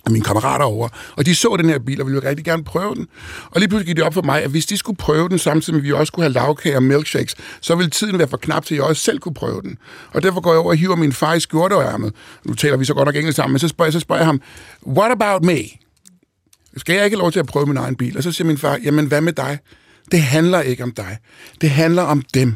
[0.08, 2.96] af mine kammerater over, og de så den her bil, og ville rigtig gerne prøve
[2.96, 3.08] den.
[3.52, 5.74] Og lige pludselig gik det op for mig, at hvis de skulle prøve den, samtidig
[5.74, 8.66] med at vi også skulle have lavkager og milkshakes, så ville tiden være for knap
[8.66, 9.78] til, at jeg også selv kunne prøve den.
[10.14, 12.14] Og derfor går jeg over og hiver min far i skjorteærmet.
[12.44, 14.28] Nu taler vi så godt nok engelsk sammen, men så spørger, jeg, så spørger jeg
[14.28, 14.42] ham,
[14.88, 15.60] what about me?
[16.78, 18.18] Skal jeg ikke lov til at prøve min egen bil?
[18.18, 19.60] Og så siger min far, jamen hvad med dig?
[20.12, 21.18] Det handler ikke om dig.
[21.62, 22.56] Det handler om dem.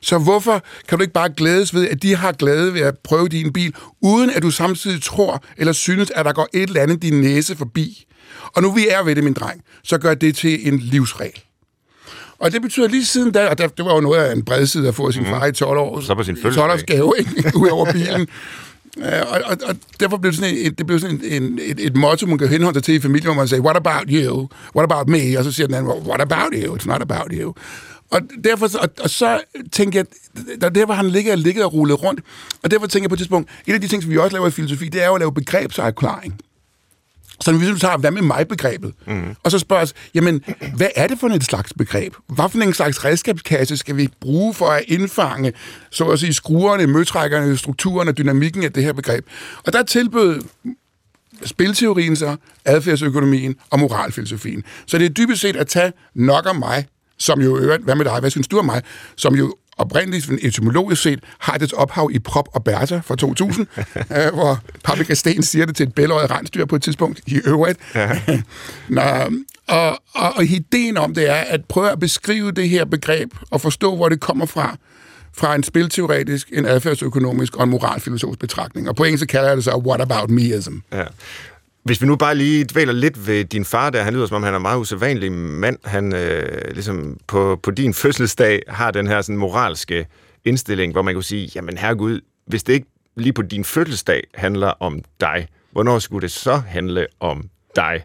[0.00, 3.28] Så hvorfor kan du ikke bare glædes ved, at de har glæde ved at prøve
[3.28, 7.02] din bil, uden at du samtidig tror eller synes, at der går et eller andet
[7.02, 8.06] din næse forbi?
[8.56, 11.42] Og nu vi er ved det, min dreng, så gør det til en livsregel.
[12.38, 14.88] Og det betyder lige siden da, og der, det var jo noget af en bredside
[14.88, 15.96] at få sin far i 12 år.
[15.96, 16.04] Mhm.
[16.04, 16.62] Så på sin fødselsdag.
[16.62, 17.52] 12 års gave, ikke?
[17.60, 18.28] Ud over bilen.
[19.02, 21.96] Og, og, og derfor blev det sådan, et, det blev sådan en, en, et, et
[21.96, 24.48] motto, man kan henholde sig til i familien, hvor man siger, what about you?
[24.76, 25.38] What about me?
[25.38, 26.76] Og så siger den anden, what about you?
[26.76, 27.54] It's not about you.
[28.10, 29.40] Og derfor, og, og så
[29.72, 30.06] tænker jeg,
[30.60, 32.20] der der var han ligget og ligget og rullet rundt,
[32.62, 34.48] og derfor tænker jeg på et tidspunkt, et af de ting, som vi også laver
[34.48, 36.40] i filosofi, det er jo at lave begrebsafklaring.
[37.40, 39.36] Så hvis du tager, hvad med mig-begrebet, mm.
[39.42, 40.44] og så spørger os, jamen,
[40.76, 42.14] hvad er det for et slags begreb?
[42.26, 45.52] Hvad for en slags redskabskasse skal vi bruge for at indfange,
[45.90, 49.26] så at sige, skruerne, møtrækkerne, strukturen og dynamikken af det her begreb?
[49.66, 50.40] Og der tilbød
[51.44, 54.64] spilteorien så, adfærdsøkonomien og moralfilosofien.
[54.86, 56.86] Så det er dybest set at tage nok om mig,
[57.20, 58.82] som jo hvad med dig, hvad synes du om mig,
[59.16, 64.34] som jo oprindeligt etymologisk set har dets ophav i Prop og Bertha fra 2000, øh,
[64.34, 67.78] hvor Paprika Sten siger det til et bælåret rensdyr på et tidspunkt i øvrigt.
[67.94, 68.20] Ja.
[68.88, 69.02] Nå,
[69.66, 73.60] og, og, og ideen om det er at prøve at beskrive det her begreb og
[73.60, 74.76] forstå, hvor det kommer fra,
[75.36, 78.88] fra en spilteoretisk, en adfærdsøkonomisk og en moralfilosofisk betragtning.
[78.88, 80.74] Og på engelsk kalder jeg det så what about meism.
[80.92, 81.04] Ja.
[81.84, 84.42] Hvis vi nu bare lige dvæler lidt ved din far der, han lyder som om
[84.42, 85.78] han er en meget usædvanlig mand.
[85.84, 90.06] Han øh, ligesom på, på din fødselsdag har den her sådan moralske
[90.44, 94.68] indstilling, hvor man kunne sige, jamen herregud, hvis det ikke lige på din fødselsdag handler
[94.80, 97.44] om dig, hvornår skulle det så handle om
[97.76, 98.02] dig?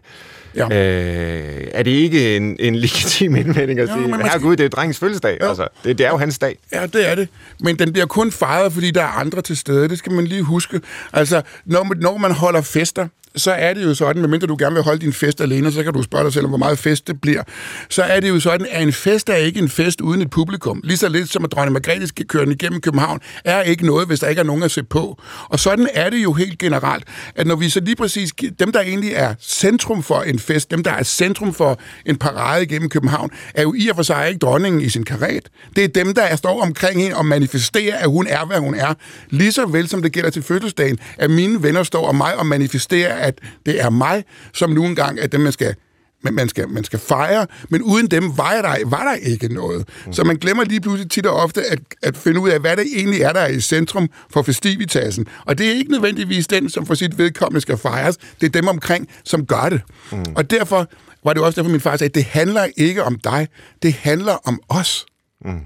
[0.54, 0.64] Ja.
[0.64, 4.64] Øh, er det ikke en, en legitim indvending at Jo, sige, men skal- herregud, det
[4.64, 5.38] er drengens fødselsdag?
[5.42, 5.48] Jo.
[5.48, 6.58] Altså, det, det er jo hans dag.
[6.72, 7.28] Ja, det er det.
[7.60, 9.88] Men den bliver kun fejret, fordi der er andre til stede.
[9.88, 10.80] Det skal man lige huske.
[11.12, 14.74] Altså, når man, når man holder fester, så er det jo sådan, medmindre du gerne
[14.74, 17.06] vil holde din fest alene, så kan du spørge dig selv om, hvor meget fest
[17.06, 17.42] det bliver.
[17.90, 20.80] Så er det jo sådan, at en fest er ikke en fest uden et publikum.
[20.84, 24.06] Lige så lidt som at dronning Margrethe skal køre den igennem København, er ikke noget,
[24.06, 25.22] hvis der ikke er nogen at se på.
[25.48, 28.80] Og sådan er det jo helt generelt, at når vi så lige præcis, dem der
[28.80, 33.30] egentlig er centrum for en fest, dem der er centrum for en parade igennem København,
[33.54, 35.48] er jo i og for sig ikke dronningen i sin karet.
[35.76, 38.74] Det er dem, der er- står omkring hende og manifesterer, at hun er, hvad hun
[38.74, 38.94] er.
[39.30, 42.46] Lige så vel som det gælder til fødselsdagen, at mine venner står om mig og
[42.46, 45.74] manifesterer, at det er mig, som nu engang er dem, man skal
[46.22, 49.88] men man skal, man skal fejre, men uden dem var der, var der ikke noget.
[50.06, 50.12] Mm.
[50.12, 52.86] Så man glemmer lige pludselig tit og ofte at, at finde ud af, hvad det
[52.96, 55.26] egentlig er, der er i centrum for festivitasen.
[55.44, 58.16] Og det er ikke nødvendigvis den, som for sit vedkommende skal fejres.
[58.16, 59.80] Det er dem omkring, som gør det.
[60.12, 60.24] Mm.
[60.36, 60.90] Og derfor
[61.24, 63.48] var det også derfor, min far sagde, at det handler ikke om dig,
[63.82, 65.06] det handler om os.
[65.44, 65.60] Mm.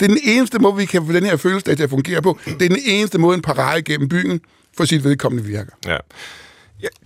[0.00, 2.38] Det er den eneste måde, vi kan få den her følelsesdag til at fungere på.
[2.44, 4.40] Det er den eneste måde, en parade gennem byen
[4.76, 5.72] for sit vedkommende virker.
[5.86, 5.96] Ja.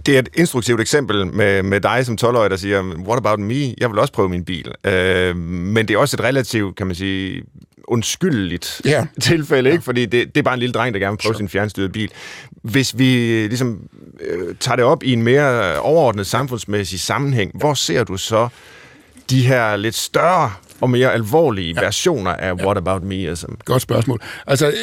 [0.06, 3.74] Det er et instruktivt eksempel med, med dig som 12-årig, der siger, what about me?
[3.78, 4.72] Jeg vil også prøve min bil.
[4.84, 7.42] Øh, men det er også et relativt, kan man sige,
[7.88, 9.06] undskyldeligt Ja.
[9.20, 9.84] tilfælde, ikke?
[9.84, 12.10] Fordi det, det er bare en lille dreng, der gerne vil prøve sin fjernstyrede bil.
[12.62, 13.06] Hvis vi
[13.46, 13.80] ligesom
[14.20, 18.48] øh, tager det op i en mere overordnet samfundsmæssig sammenhæng, hvor ser du så
[19.30, 21.80] de her lidt større og mere alvorlige ja.
[21.80, 23.14] versioner af What About Me?
[23.14, 24.20] Altså, Godt spørgsmål.
[24.46, 24.74] Altså,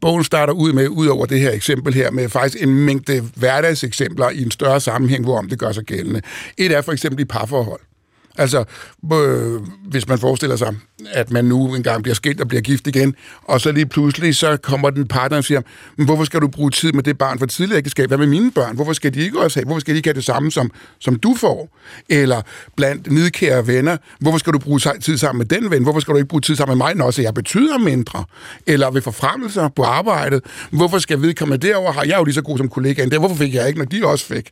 [0.00, 4.30] bogen starter ud med, ud over det her eksempel her, med faktisk en mængde hverdagseksempler
[4.30, 6.22] i en større sammenhæng, hvorom det gør sig gældende.
[6.58, 7.80] Et er for eksempel i parforhold.
[8.38, 8.64] Altså,
[9.12, 10.74] øh, hvis man forestiller sig,
[11.12, 14.56] at man nu engang bliver skilt og bliver gift igen, og så lige pludselig, så
[14.56, 15.60] kommer den partner og siger,
[15.96, 18.08] men hvorfor skal du bruge tid med det barn for tidligere ægteskab?
[18.08, 18.76] Hvad med mine børn?
[18.76, 19.64] Hvorfor skal de ikke også have?
[19.64, 21.76] Hvorfor skal de ikke have det samme, som, som du får?
[22.08, 22.42] Eller
[22.76, 25.82] blandt nidkære venner, hvorfor skal du bruge tid sammen med den ven?
[25.82, 28.24] Hvorfor skal du ikke bruge tid sammen med mig, når også jeg betyder mindre?
[28.66, 32.58] Eller ved forfremmelser på arbejdet, hvorfor skal vedkommende derover har jeg jo lige så god
[32.58, 34.50] som kollegaen der, hvorfor fik jeg ikke, når de også fik?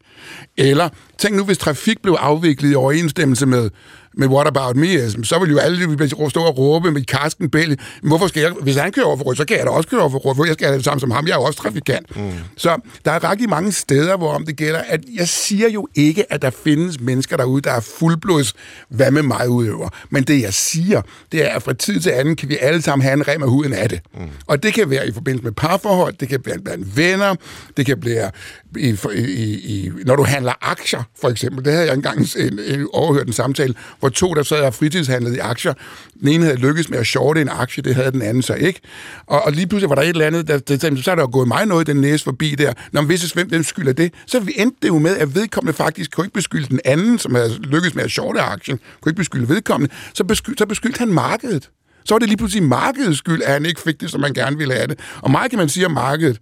[0.56, 3.70] Eller tænk nu, hvis trafik blev afviklet i overensstemmelse med
[4.16, 7.78] med What About Me, altså, så vil jo alle stå og råbe med Karsten Bell.
[8.02, 10.00] Hvorfor skal jeg, hvis han kører over for rødt, så kan jeg da også køre
[10.00, 11.58] over for rødt, for jeg skal have det samme som ham, jeg er jo også
[11.58, 12.16] trafikant.
[12.16, 12.30] Mm.
[12.56, 16.32] Så der er rigtig mange steder, hvor om det gælder, at jeg siger jo ikke,
[16.32, 18.54] at der findes mennesker derude, der er fuldblods,
[18.88, 19.88] hvad med mig udøver.
[20.10, 23.02] Men det jeg siger, det er, at fra tid til anden kan vi alle sammen
[23.02, 24.00] have en rem af huden af det.
[24.14, 24.20] Mm.
[24.46, 27.34] Og det kan være i forbindelse med parforhold, det kan være blandt venner,
[27.76, 28.30] det kan være
[28.76, 31.64] i, i, i, når du handler aktier, for eksempel.
[31.64, 33.74] Det havde jeg engang en, en, overhørt en samtale,
[34.04, 35.74] hvor to, der sad og fritidshandlede i aktier.
[36.20, 38.80] Den ene havde lykkes med at shorte en aktie, det havde den anden så ikke.
[39.26, 41.22] Og, og lige pludselig var der et eller andet, der, der, der så er der
[41.22, 42.72] jo gået mig noget den næse forbi der.
[42.92, 45.76] Når man vidste, hvem den skylder det, så vi endte det jo med, at vedkommende
[45.76, 49.18] faktisk kunne ikke beskylde den anden, som havde lykkes med at shorte aktien, kunne ikke
[49.18, 51.70] beskylde vedkommende, så, beskyld, så beskyldte han markedet.
[52.04, 54.56] Så var det lige pludselig markedets skyld, at han ikke fik det, som man gerne
[54.58, 54.98] ville have det.
[55.22, 56.38] Og meget kan man sige om markedet,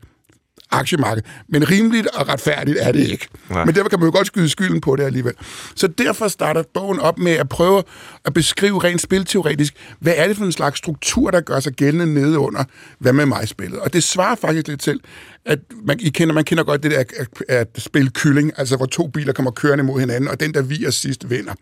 [0.72, 1.22] aktiemarked.
[1.48, 3.28] Men rimeligt og retfærdigt er det ikke.
[3.50, 3.64] Nej.
[3.64, 5.32] Men derfor kan man jo godt skyde skylden på det alligevel.
[5.74, 7.82] Så derfor starter bogen op med at prøve
[8.24, 12.14] at beskrive rent spilteoretisk, hvad er det for en slags struktur, der gør sig gældende
[12.14, 12.64] nede under,
[12.98, 13.78] hvad med mig spillet.
[13.78, 15.00] Og det svarer faktisk lidt til,
[15.44, 18.87] at man, I kender, man kender godt det der at, at spille kylling, altså hvor
[18.87, 21.54] to biler kommer kørende mod hinanden, og den, der viger sidst, vinder.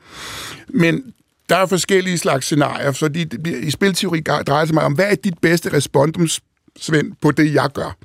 [0.68, 1.02] Men
[1.48, 3.28] der er forskellige slags scenarier, så de,
[3.62, 6.28] i spilteori drejer sig mig om, hvad er dit bedste respondum,
[6.80, 7.96] Svend, på det, jeg gør?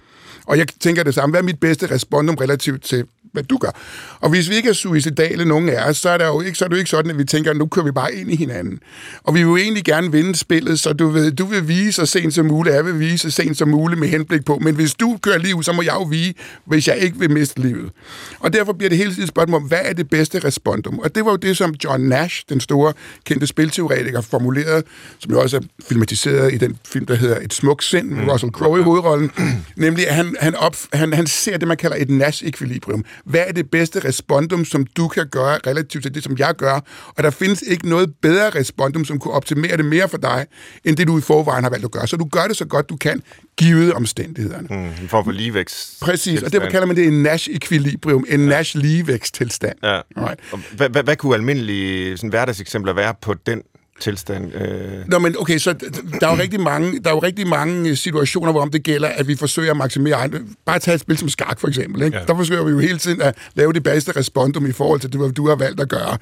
[0.46, 3.72] Og jeg tænker det samme, hvad er mit bedste respondum relativt til, hvad du gør.
[4.20, 6.66] Og hvis vi ikke er suicidale, nogen af os, så er, der jo ikke, så
[6.66, 8.36] er det jo ikke sådan, at vi tænker, at nu kører vi bare ind i
[8.36, 8.80] hinanden.
[9.24, 12.06] Og vi vil jo egentlig gerne vinde spillet, så du, ved, du vil vise så
[12.06, 14.60] sent som muligt, jeg vil vise så sent som muligt med henblik på.
[14.62, 16.34] Men hvis du kører liv, så må jeg jo vige,
[16.66, 17.92] hvis jeg ikke vil miste livet.
[18.40, 21.00] Og derfor bliver det hele tiden et spørgsmål om, hvad er det bedste respondum?
[21.00, 22.94] Og det var jo det, som John Nash, den store
[23.26, 24.84] kendte spilteoretiker, formulerede,
[25.20, 28.30] som jo også er filmatiseret i den film, der hedder Et smukt sind, med mm.
[28.30, 29.32] Russell Crowe i hovedrollen.
[29.76, 33.52] Nemlig, at han, han, op, han, han ser det, man kalder et Nash-ekvilibrium hvad er
[33.52, 36.80] det bedste respondum, som du kan gøre relativt til det, som jeg gør?
[37.08, 40.46] Og der findes ikke noget bedre respondum, som kunne optimere det mere for dig,
[40.84, 42.08] end det, du i forvejen har valgt at gøre.
[42.08, 43.22] Så du gør det så godt, du kan,
[43.58, 44.68] givet omstændighederne.
[44.70, 46.00] Mm, en form for ligevækst.
[46.02, 48.46] Præcis, og derfor kalder man det en Nash-ekvilibrium, en ja.
[48.48, 49.76] Nash-ligevækst-tilstand.
[49.84, 50.02] Ja.
[50.18, 50.40] Right.
[50.76, 53.62] Hvad, hvad, hvad kunne almindelige sådan, hverdagseksempler være på den
[54.00, 54.56] tilstand.
[54.56, 55.08] Øh...
[55.08, 55.74] Nå, men okay, så
[56.22, 59.28] der er, jo rigtig mange, der er jo rigtig mange situationer, hvor det gælder, at
[59.28, 60.56] vi forsøger at maksimere egen...
[60.66, 62.02] Bare tage et spil som skak, for eksempel.
[62.02, 62.18] Ikke?
[62.18, 62.24] Ja.
[62.24, 65.20] Der forsøger vi jo hele tiden at lave det bedste respondum i forhold til det,
[65.20, 66.18] hvad du har valgt at gøre.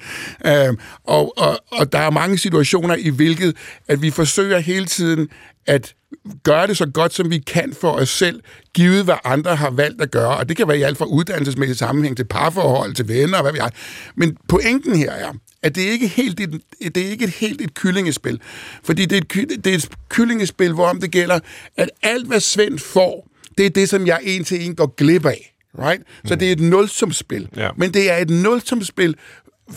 [0.46, 3.56] Øh, og, og, og der er mange situationer, i hvilket
[3.88, 5.28] at vi forsøger hele tiden
[5.66, 5.94] at
[6.42, 8.40] gøre det så godt, som vi kan for os selv,
[8.74, 10.36] givet hvad andre har valgt at gøre.
[10.36, 13.58] Og det kan være i alt fra uddannelsesmæssig sammenhæng til parforhold, til venner, hvad vi
[13.58, 13.72] har.
[14.16, 15.32] Men pointen her er,
[15.64, 16.60] at det ikke helt et,
[16.94, 18.40] det er ikke et helt et kyllingespil.
[18.84, 21.38] Fordi det er et, det er et kyllingespil, hvorom det gælder,
[21.76, 25.26] at alt, hvad Svend får, det er det, som jeg en til en går glip
[25.26, 25.54] af.
[25.78, 26.02] Right?
[26.24, 26.38] Så mm.
[26.38, 27.48] det er et nulsumspil.
[27.56, 27.68] Ja.
[27.76, 29.14] Men det er et nulsumspil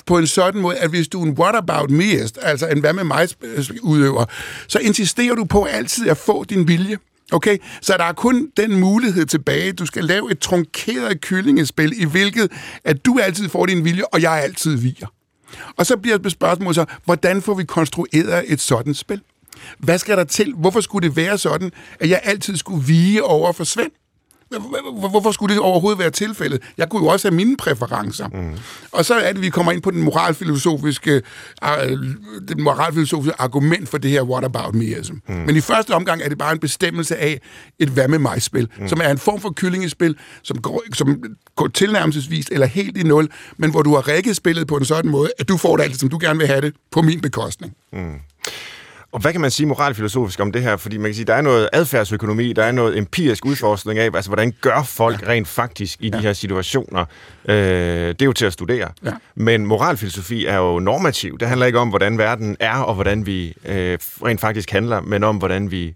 [0.05, 2.03] på en sådan måde, at hvis du er en what about me
[2.41, 3.27] altså en hvad med mig
[3.81, 4.25] udøver,
[4.67, 6.97] så insisterer du på altid at få din vilje.
[7.31, 9.71] Okay, så der er kun den mulighed tilbage.
[9.71, 12.51] Du skal lave et trunkeret kyllingespil, i hvilket
[12.83, 15.07] at du altid får din vilje, og jeg altid viger.
[15.77, 19.21] Og så bliver det spørgsmålet så, hvordan får vi konstrueret et sådan spil?
[19.79, 20.53] Hvad skal der til?
[20.53, 23.91] Hvorfor skulle det være sådan, at jeg altid skulle vige over for Svend?
[25.09, 26.61] Hvorfor skulle det overhovedet være tilfældet?
[26.77, 28.27] Jeg kunne jo også have mine præferencer.
[28.27, 28.57] Mm.
[28.91, 31.21] Og så er det, vi kommer ind på den moralfilosofiske,
[31.65, 31.99] uh,
[32.47, 34.87] den moralfilosofiske argument for det her what about me
[35.27, 35.35] Mm.
[35.35, 37.41] Men i første omgang er det bare en bestemmelse af
[37.79, 38.87] et hvad med mig-spil, mm.
[38.87, 41.23] som er en form for kyllingespil, som går, som
[41.55, 45.11] går tilnærmelsesvist eller helt i nul, men hvor du har rækket spillet på en sådan
[45.11, 47.73] måde, at du får det alt, som du gerne vil have det, på min bekostning.
[47.93, 48.13] Mm.
[49.17, 50.77] Og hvad kan man sige moralfilosofisk om det her?
[50.77, 54.29] Fordi man kan sige, der er noget adfærdsøkonomi, der er noget empirisk udforskning af, altså
[54.29, 55.27] hvordan gør folk ja.
[55.27, 56.17] rent faktisk i ja.
[56.17, 57.05] de her situationer.
[57.45, 58.89] Øh, det er jo til at studere.
[59.05, 59.11] Ja.
[59.35, 61.37] Men moralfilosofi er jo normativ.
[61.37, 65.23] Det handler ikke om, hvordan verden er, og hvordan vi øh, rent faktisk handler, men
[65.23, 65.95] om, hvordan vi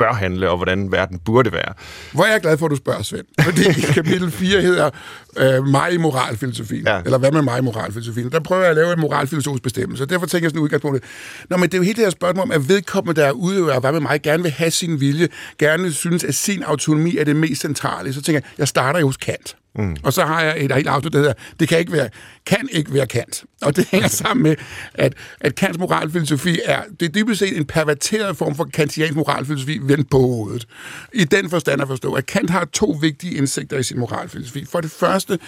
[0.00, 1.72] bør handle, og hvordan verden burde være.
[2.12, 3.26] Hvor er jeg glad for, at du spørger, Svend.
[3.42, 3.62] Fordi
[3.98, 4.90] kapitel 4 hedder
[5.36, 6.86] øh, mig i moralfilosofien.
[6.86, 7.00] Ja.
[7.04, 8.32] Eller hvad med mig i moralfilosofien?
[8.32, 10.06] Der prøver jeg at lave en moralfilosofisk bestemmelse.
[10.06, 11.04] Derfor tænker jeg sådan udgangspunktet.
[11.50, 13.80] Nå, men det er jo helt det her spørgsmål om, at vedkommende, der er udøver,
[13.80, 17.36] hvad med mig, gerne vil have sin vilje, gerne synes, at sin autonomi er det
[17.36, 18.12] mest centrale.
[18.12, 19.56] Så tænker jeg, jeg starter jo hos Kant.
[19.74, 19.96] Mm.
[20.02, 22.08] Og så har jeg et helt auto, der hedder, det kan ikke være,
[22.46, 23.44] kan ikke være Kant.
[23.62, 24.56] Og det hænger sammen med,
[24.94, 29.78] at, at Kants moralfilosofi er, det er dybest set en perverteret form for kantiansk moralfilosofi
[29.82, 30.66] vendt på hovedet.
[31.12, 34.64] I den forstand at forstå, at Kant har to vigtige indsigter i sin moralfilosofi.
[34.64, 35.38] For det første,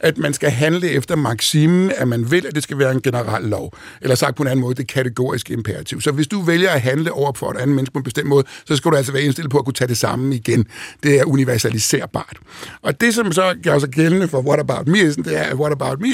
[0.00, 3.44] at man skal handle efter maksimen, at man vil, at det skal være en generel
[3.44, 3.72] lov.
[4.00, 6.00] Eller sagt på en anden måde, det kategoriske imperativ.
[6.00, 8.44] Så hvis du vælger at handle over for et andet menneske på en bestemt måde,
[8.66, 10.66] så skal du altså være indstillet på at kunne tage det samme igen.
[11.02, 12.36] Det er universaliserbart.
[12.82, 15.72] Og det, som så gør sig gældende for What About Me det er, at What
[15.72, 16.08] About Me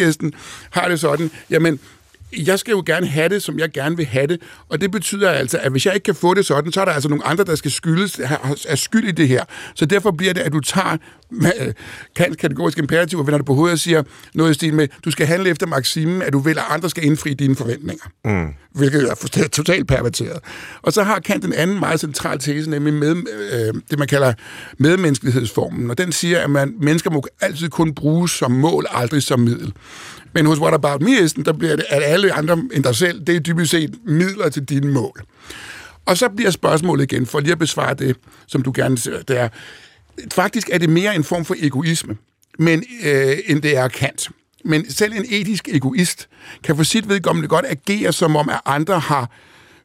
[0.70, 1.80] har det sådan, jamen,
[2.36, 5.30] jeg skal jo gerne have det, som jeg gerne vil have det, og det betyder
[5.30, 7.44] altså, at hvis jeg ikke kan få det sådan, så er der altså nogle andre,
[7.44, 8.20] der skal skyldes,
[8.68, 9.44] er skyld i det her.
[9.74, 10.96] Så derfor bliver det, at du tager
[12.16, 14.02] Kants kategorisk imperativ og vender det på hovedet og siger
[14.34, 17.04] noget i stil med, du skal handle efter maksimen, at du vil, at andre skal
[17.04, 18.04] indfri dine forventninger.
[18.24, 18.54] Mm.
[18.78, 20.38] Hvilket er totalt perverteret.
[20.82, 23.16] Og så har Kant en anden meget central tese, nemlig med,
[23.52, 24.32] øh, det, man kalder
[24.78, 25.90] medmenneskelighedsformen.
[25.90, 29.72] Og den siger, at man, mennesker må altid kun bruges som mål, aldrig som middel.
[30.32, 33.36] Men hos What About me der bliver det, at alle andre end dig selv, det
[33.36, 35.22] er dybest set midler til dine mål.
[36.06, 39.38] Og så bliver spørgsmålet igen, for lige at besvare det, som du gerne ser, det
[39.38, 39.48] er,
[40.32, 42.16] faktisk er det mere en form for egoisme,
[42.58, 44.28] men, øh, end det er kant.
[44.64, 46.28] Men selv en etisk egoist
[46.64, 49.30] kan for sit vedkommende godt agere, som om at andre har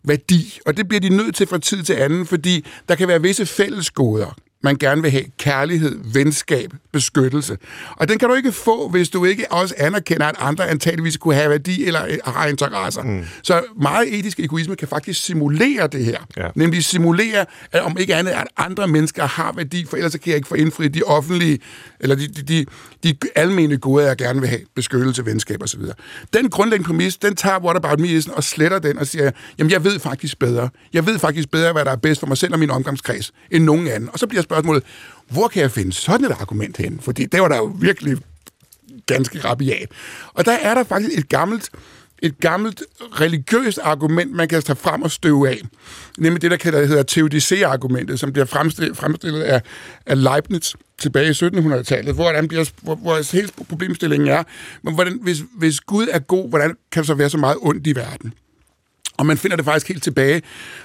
[0.04, 0.60] værdi.
[0.66, 3.46] Og det bliver de nødt til fra tid til anden, fordi der kan være visse
[3.46, 7.58] fællesgoder, man gerne vil have kærlighed, venskab, beskyttelse.
[7.96, 11.36] Og den kan du ikke få, hvis du ikke også anerkender, at andre antageligvis kunne
[11.36, 13.04] have værdi eller øh, har interesser.
[13.04, 13.24] Mm.
[13.42, 16.18] Så meget etisk egoisme kan faktisk simulere det her.
[16.38, 16.48] Ja.
[16.56, 20.36] Nemlig simulere, at om ikke andet, at andre mennesker har værdi, for ellers kan jeg
[20.36, 21.60] ikke få indfriet de offentlige,
[22.00, 22.66] eller de, de, de,
[23.04, 25.82] de almene gode, jeg gerne vil have, beskyttelse, venskab osv.
[26.34, 29.84] Den grundlæggende præmis, den tager What About Me og sletter den og siger, jamen jeg
[29.84, 30.70] ved faktisk bedre.
[30.94, 33.64] Jeg ved faktisk bedre, hvad der er bedst for mig selv og min omgangskreds, end
[33.64, 34.10] nogen anden.
[34.14, 34.84] Og så bliver spørgsmålet,
[35.30, 37.00] hvor kan jeg finde sådan et argument hen?
[37.02, 38.18] Fordi det var der jo virkelig
[39.06, 39.90] ganske rabiat.
[40.34, 41.70] Og der er der faktisk et gammelt,
[42.22, 45.62] et gammelt religiøst argument, man kan tage frem og støve af.
[46.18, 49.62] Nemlig det, der kalder, hedder teodicea-argumentet, som bliver fremstillet, fremstillet af,
[50.06, 54.44] af Leibniz tilbage i 1700-tallet, hvor, den bliver, hvor, hvor hele problemstillingen er,
[54.82, 57.88] men hvordan, hvis, hvis Gud er god, hvordan kan der så være så meget ondt
[57.88, 58.34] i verden?
[59.18, 60.42] Og man finder det faktisk helt tilbage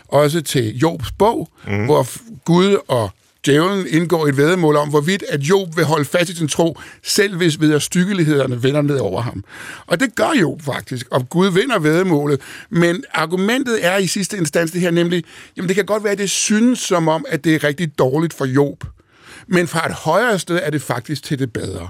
[0.09, 1.85] også til Jobs bog, mm.
[1.85, 2.07] hvor
[2.44, 3.11] Gud og
[3.46, 7.37] djævlen indgår et vedmål om, hvorvidt at Job vil holde fast i sin tro, selv
[7.37, 9.44] hvis ved styggelighederne vender ned over ham.
[9.87, 12.40] Og det gør Job faktisk, og Gud vinder vedmålet.
[12.70, 15.24] Men argumentet er i sidste instans det her, nemlig,
[15.57, 18.35] jamen det kan godt være, at det synes som om, at det er rigtig dårligt
[18.35, 18.85] for Job.
[19.46, 21.88] Men fra et højere sted er det faktisk til det bedre.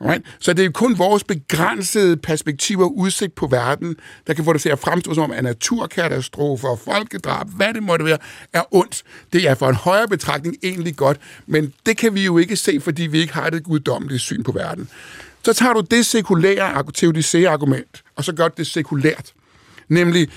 [0.00, 0.26] Right?
[0.38, 4.60] Så det er kun vores begrænsede perspektiv og udsigt på verden, der kan få det
[4.60, 8.18] til at fremstå som om, at naturkatastrofer, folkedrab, hvad det måtte være,
[8.52, 9.02] er ondt.
[9.32, 12.80] Det er for en højere betragtning egentlig godt, men det kan vi jo ikke se,
[12.80, 14.88] fordi vi ikke har det guddommelige syn på verden.
[15.42, 19.32] Så tager du det sekulære teodicea-argument, og så gør det sekulært.
[19.88, 20.28] Nemlig,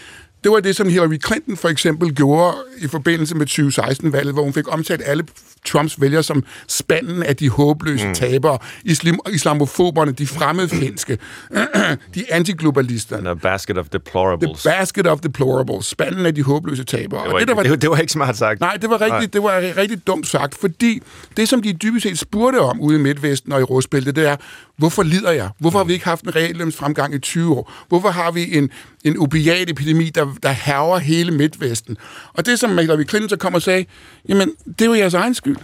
[0.43, 4.53] det var det, som Hillary Clinton for eksempel gjorde i forbindelse med 2016-valget, hvor hun
[4.53, 5.23] fik omtalt alle
[5.65, 8.13] Trumps vælgere som spanden af de håbløse mm.
[8.13, 11.17] tabere, islam, islamofoberne, de fremmedfinske,
[12.15, 13.21] de antiglobalister.
[13.21, 14.63] The basket of deplorables.
[14.63, 15.85] The basket of deplorables.
[15.85, 17.23] Spanden af de håbløse tabere.
[17.23, 18.59] Det var, det, der var, det, det var ikke smart sagt.
[18.59, 21.01] Nej, det var rigtig, det var rigtig dumt sagt, fordi
[21.37, 24.35] det, som de dybest set spurgte om ude i Midtvesten og i Råsbæltet, det er,
[24.77, 25.49] hvorfor lider jeg?
[25.59, 27.71] Hvorfor har vi ikke haft en reallønsfremgang i 20 år?
[27.87, 28.69] Hvorfor har vi en,
[29.03, 31.97] en opiatepidemi, der, der herver hele Midtvesten?
[32.33, 33.85] Og det, som Hillary Clinton så kom og sagde,
[34.29, 35.57] jamen, det er jo jeres egen skyld.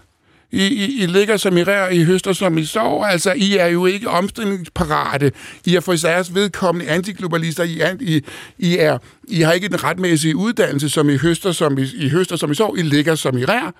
[0.52, 3.06] I, I, I ligger som I rærer, I høster som I sover.
[3.06, 5.32] Altså, I er jo ikke omstillingsparate.
[5.66, 7.64] I er for jeres vedkommende antiglobalister.
[7.64, 8.22] I, er, I,
[8.58, 12.36] I, er, I har ikke den retmæssige uddannelse, som I høster som I, I, høster,
[12.36, 12.78] som I sover.
[12.78, 13.72] I ligger som I rærer.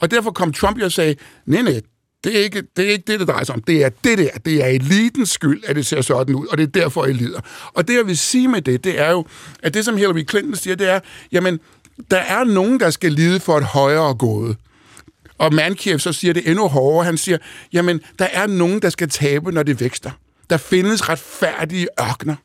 [0.00, 1.14] Og derfor kom Trump og sagde,
[1.46, 1.80] nej, nej,
[2.24, 3.62] det er, ikke, det er ikke det, det drejer sig om.
[3.62, 4.30] Det er det der.
[4.44, 7.40] Det er elitens skyld, at det ser sådan ud, og det er derfor, I lider.
[7.74, 9.26] Og det, jeg vil sige med det, det er jo,
[9.62, 11.00] at det, som Hillary Clinton siger, det er,
[11.32, 11.60] jamen,
[12.10, 14.56] der er nogen, der skal lide for et højere gode.
[15.38, 17.04] Og Mankiev så siger det endnu hårdere.
[17.04, 17.38] Han siger,
[17.72, 20.10] jamen, der er nogen, der skal tabe, når det vækster.
[20.50, 22.36] Der findes retfærdige ørkner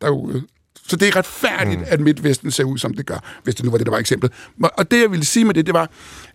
[0.00, 0.42] derude.
[0.88, 1.86] Så det er retfærdigt, mm.
[1.88, 4.32] at Midtvesten ser ud, som det gør, hvis det nu var det, der var eksemplet.
[4.62, 5.90] Og det, jeg ville sige med det, det var,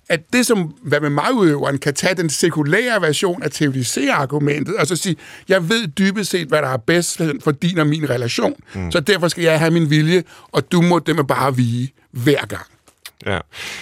[0.09, 4.87] at det, som hvad med mig udøveren kan tage den sekulære version af teorisere-argumentet, og
[4.87, 5.15] så sige,
[5.47, 8.91] jeg ved dybest set, hvad der er bedst for din og min relation, mm.
[8.91, 12.76] så derfor skal jeg have min vilje, og du må dem bare vige hver gang.
[13.25, 13.39] Ja.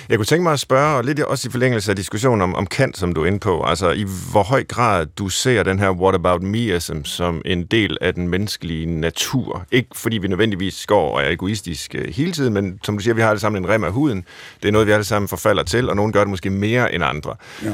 [0.09, 2.97] Jeg kunne tænke mig at spørge, lidt også i forlængelse af diskussionen om, om Kant,
[2.97, 6.15] som du er inde på, altså i hvor høj grad du ser den her what
[6.15, 9.65] about meism som en del af den menneskelige natur.
[9.71, 13.21] Ikke fordi vi nødvendigvis går og er egoistiske hele tiden, men som du siger, vi
[13.21, 14.25] har alle sammen en rem af huden.
[14.61, 17.03] Det er noget, vi alle sammen forfalder til, og nogen gør det måske mere end
[17.03, 17.35] andre.
[17.63, 17.71] Ja.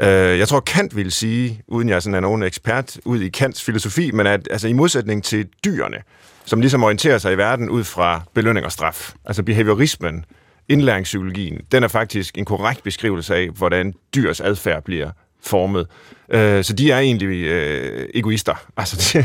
[0.00, 3.62] Øh, jeg tror, Kant vil sige, uden jeg sådan er nogen ekspert ud i Kants
[3.62, 5.96] filosofi, men at altså, i modsætning til dyrene,
[6.44, 9.12] som ligesom orienterer sig i verden ud fra belønning og straf.
[9.24, 10.24] Altså behaviorismen,
[10.68, 15.86] indlæringspsykologien, den er faktisk en korrekt beskrivelse af, hvordan dyrs adfærd bliver formet.
[16.30, 18.54] Øh, så de er egentlig øh, egoister.
[18.76, 19.24] Altså,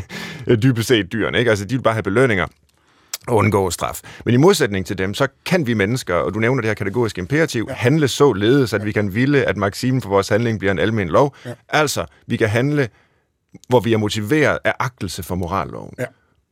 [0.64, 1.50] dybest set dyrene, ikke?
[1.50, 2.48] Altså, de vil bare have belønninger
[3.28, 4.02] og undgå straf.
[4.26, 7.20] Men i modsætning til dem, så kan vi mennesker, og du nævner det her kategoriske
[7.20, 7.74] imperativ, ja.
[7.74, 8.86] handle således, at ja.
[8.86, 11.36] vi kan ville, at maksimen for vores handling bliver en almindelig lov.
[11.46, 11.54] Ja.
[11.70, 12.90] Altså, vi kan handle,
[13.68, 15.94] hvor vi er motiveret af agtelse for moralloven.
[16.00, 16.06] Ja.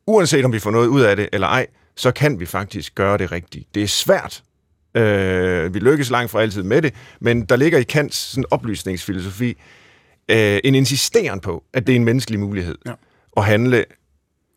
[0.07, 3.17] Uanset om vi får noget ud af det eller ej, så kan vi faktisk gøre
[3.17, 3.75] det rigtigt.
[3.75, 4.43] Det er svært
[4.95, 9.57] Øh, vi lykkes langt fra altid med det, men der ligger i Kants sådan, oplysningsfilosofi
[10.31, 12.91] øh, en insisteren på, at det er en menneskelig mulighed ja.
[13.37, 13.85] at handle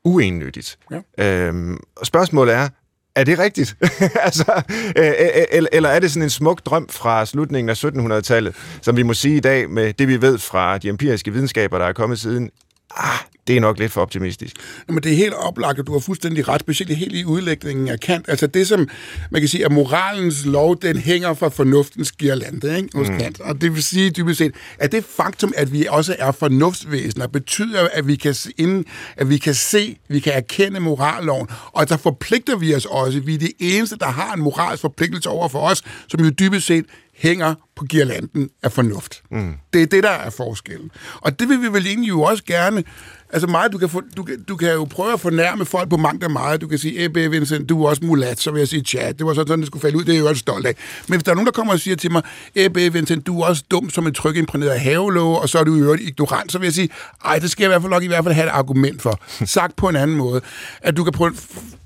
[0.05, 0.79] uennyttigt.
[1.18, 1.27] Ja.
[1.27, 2.68] Øh, og spørgsmålet er,
[3.16, 3.77] er det rigtigt?
[4.27, 4.62] altså,
[4.97, 5.12] øh,
[5.51, 9.14] eller, eller er det sådan en smuk drøm fra slutningen af 1700-tallet, som vi må
[9.14, 12.51] sige i dag med det, vi ved fra de empiriske videnskaber, der er kommet siden?
[12.97, 14.57] Ah, det er nok lidt for optimistisk.
[14.89, 18.01] Men det er helt oplagt, at du har fuldstændig ret, specielt helt i udlægningen af
[18.01, 18.29] Kant.
[18.29, 18.89] Altså det, som
[19.31, 23.19] man kan sige, at moralens lov, den hænger fra fornuftens girlande ikke, hos mm.
[23.19, 23.41] Kant.
[23.41, 27.88] Og det vil sige dybest set, at det faktum, at vi også er fornuftsvæsener, betyder,
[27.92, 28.85] at vi kan, inden,
[29.17, 33.21] at vi kan se, vi kan erkende moralloven, og der forpligter vi os også.
[33.21, 36.67] Vi er de eneste, der har en moralsk forpligtelse over for os, som jo dybest
[36.67, 36.85] set
[37.15, 39.23] hænger på girlanden af fornuft.
[39.31, 39.55] Mm.
[39.73, 40.90] Det er det, der er forskellen.
[41.21, 42.85] Og det vil vi vel egentlig jo også gerne...
[43.35, 45.97] Altså meget, du kan, få, du, kan, du kan jo prøve at fornærme folk på
[45.97, 46.61] mangt og meget.
[46.61, 49.27] Du kan sige, Ebbe Vincent, du er også mulat, så vil jeg sige, tja, det
[49.27, 50.75] var sådan, det skulle falde ud, det er jeg jo også stolt af.
[51.09, 52.23] Men hvis der er nogen, der kommer og siger til mig,
[52.55, 55.81] Ebbe Vincent, du er også dum som en trykimprægneret havelåge, og så er du i
[55.81, 56.89] øvrigt ignorant, så vil jeg sige,
[57.25, 59.21] ej, det skal jeg i hvert fald nok i hvert fald have et argument for.
[59.45, 60.41] Sagt på en anden måde,
[60.83, 61.33] at du kan prøve,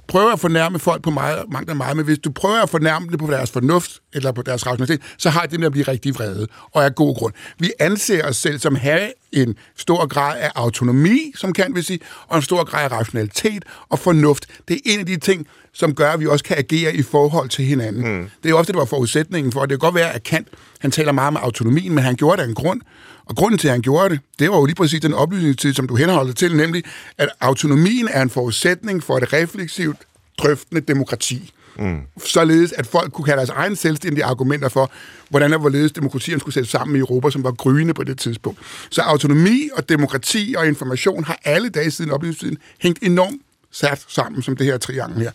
[0.08, 3.06] prøver at fornærme folk på meget, mange af mig, men hvis du prøver at fornærme
[3.10, 6.14] det på deres fornuft eller på deres rationalitet, så har det med at blive rigtig
[6.14, 7.34] vrede, og af god grund.
[7.58, 12.00] Vi anser os selv som have en stor grad af autonomi, som kan vi sige,
[12.26, 14.46] og en stor grad af rationalitet og fornuft.
[14.68, 17.48] Det er en af de ting, som gør, at vi også kan agere i forhold
[17.48, 18.18] til hinanden.
[18.18, 18.22] Mm.
[18.22, 20.48] Det er jo ofte, det var forudsætningen for, at det kan godt være, at Kant,
[20.80, 22.80] han taler meget om autonomien, men han gjorde det af en grund.
[23.28, 25.88] Og grunden til, at han gjorde det, det var jo lige præcis den oplysningstid, som
[25.88, 26.84] du henholder til, nemlig,
[27.18, 29.96] at autonomien er en forudsætning for et refleksivt,
[30.38, 31.52] drøftende demokrati.
[31.78, 32.00] Mm.
[32.24, 34.92] Således, at folk kunne have deres egen selvstændige argumenter for,
[35.28, 38.58] hvordan og hvorledes demokratierne skulle sættes sammen i Europa, som var gryende på det tidspunkt.
[38.90, 44.42] Så autonomi og demokrati og information har alle dage siden oplysningstiden hængt enormt sat sammen
[44.42, 45.30] som det her triangel her.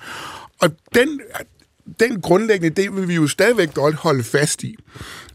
[0.62, 1.22] Og den,
[2.00, 4.76] den grundlæggende idé vil vi jo stadigvæk godt holde fast i.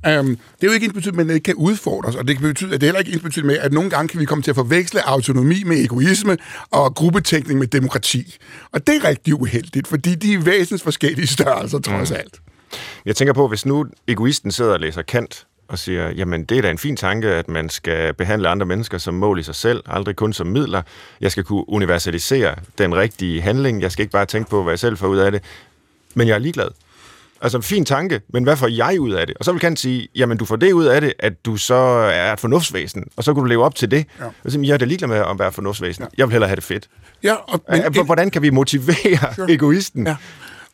[0.07, 2.49] Um, det er jo ikke ens betydning, at man ikke kan udfordres, og det kan
[2.49, 4.51] betyde, at det er heller ikke ens med, at nogle gange kan vi komme til
[4.51, 6.36] at forveksle autonomi med egoisme
[6.70, 8.36] og gruppetænkning med demokrati.
[8.72, 12.16] Og det er rigtig uheldigt, fordi de er væsentligt forskellige størrelser, trods mm.
[12.16, 12.40] alt.
[13.05, 16.62] Jeg tænker på, hvis nu egoisten sidder og læser Kant, og siger, jamen det er
[16.62, 19.82] da en fin tanke, at man skal behandle andre mennesker som mål i sig selv,
[19.86, 20.82] aldrig kun som midler.
[21.20, 23.82] Jeg skal kunne universalisere den rigtige handling.
[23.82, 25.42] Jeg skal ikke bare tænke på, hvad jeg selv får ud af det.
[26.18, 26.68] Men jeg er ligeglad.
[27.40, 29.36] Altså, en fin tanke, men hvad får jeg ud af det?
[29.36, 31.74] Og så vil Kant sige, jamen du får det ud af det, at du så
[31.74, 34.06] er et fornuftsvæsen, og så kan du leve op til det.
[34.20, 34.24] Ja.
[34.24, 36.04] Og jeg er da ligeglad med at være fornuftsvæsen.
[36.04, 36.08] Ja.
[36.18, 36.88] Jeg vil hellere have det fedt.
[37.22, 39.50] Ja, og, men, Hvordan kan vi motivere sure.
[39.50, 40.06] egoisten?
[40.06, 40.16] Ja.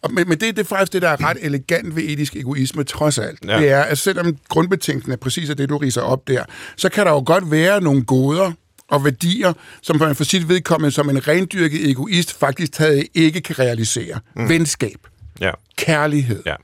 [0.03, 2.84] Og, men, men det, det er faktisk det, der er ret elegant ved etisk egoisme,
[2.84, 3.38] trods alt.
[3.47, 3.59] Ja.
[3.59, 6.45] Det er, at selvom grundbetænkelsen er præcis af det, du riser op der,
[6.76, 8.53] så kan der jo godt være nogle goder,
[8.88, 13.59] og værdier, som man for sit vedkommende som en rendyrket egoist faktisk taget ikke kan
[13.59, 14.20] realisere.
[14.36, 14.49] Mm.
[14.49, 14.99] Venskab,
[15.41, 15.51] ja.
[15.76, 16.55] kærlighed, ja.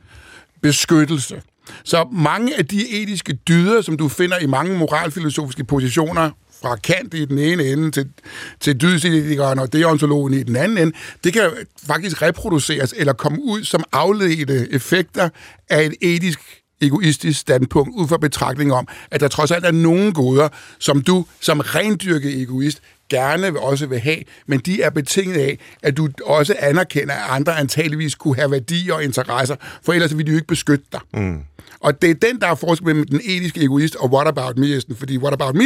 [0.63, 1.43] beskyttelse.
[1.85, 6.31] Så mange af de etiske dyder, som du finder i mange moralfilosofiske positioner,
[6.63, 8.09] fra Kant i den ene ende til,
[8.61, 11.51] til dydsetikeren og deontologen i den anden ende, det kan
[11.87, 15.29] faktisk reproduceres eller komme ud som afledte effekter
[15.71, 16.41] af et etisk
[16.81, 20.49] egoistisk standpunkt ud fra betragtning om, at der trods alt er nogle goder,
[20.79, 22.81] som du som rendyrket egoist
[23.11, 27.59] gerne også vil have, men de er betinget af, at du også anerkender, at andre
[27.59, 31.01] antageligvis kunne have værdier og interesser, for ellers vil de jo ikke beskytte dig.
[31.15, 31.41] Mm.
[31.81, 34.81] Og det er den, der er forskel mellem den etiske egoist og what about me
[34.99, 35.65] fordi what about me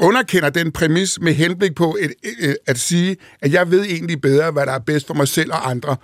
[0.00, 4.50] underkender den præmis med henblik på et, et, at sige, at jeg ved egentlig bedre,
[4.50, 5.96] hvad der er bedst for mig selv og andre.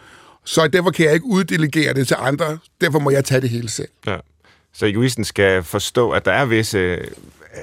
[0.44, 2.59] Så derfor kan jeg ikke uddelegere det til andre.
[2.80, 3.88] Derfor må jeg tage det hele selv.
[4.07, 4.16] Ja.
[4.72, 6.98] Så egoisten skal forstå, at der er visse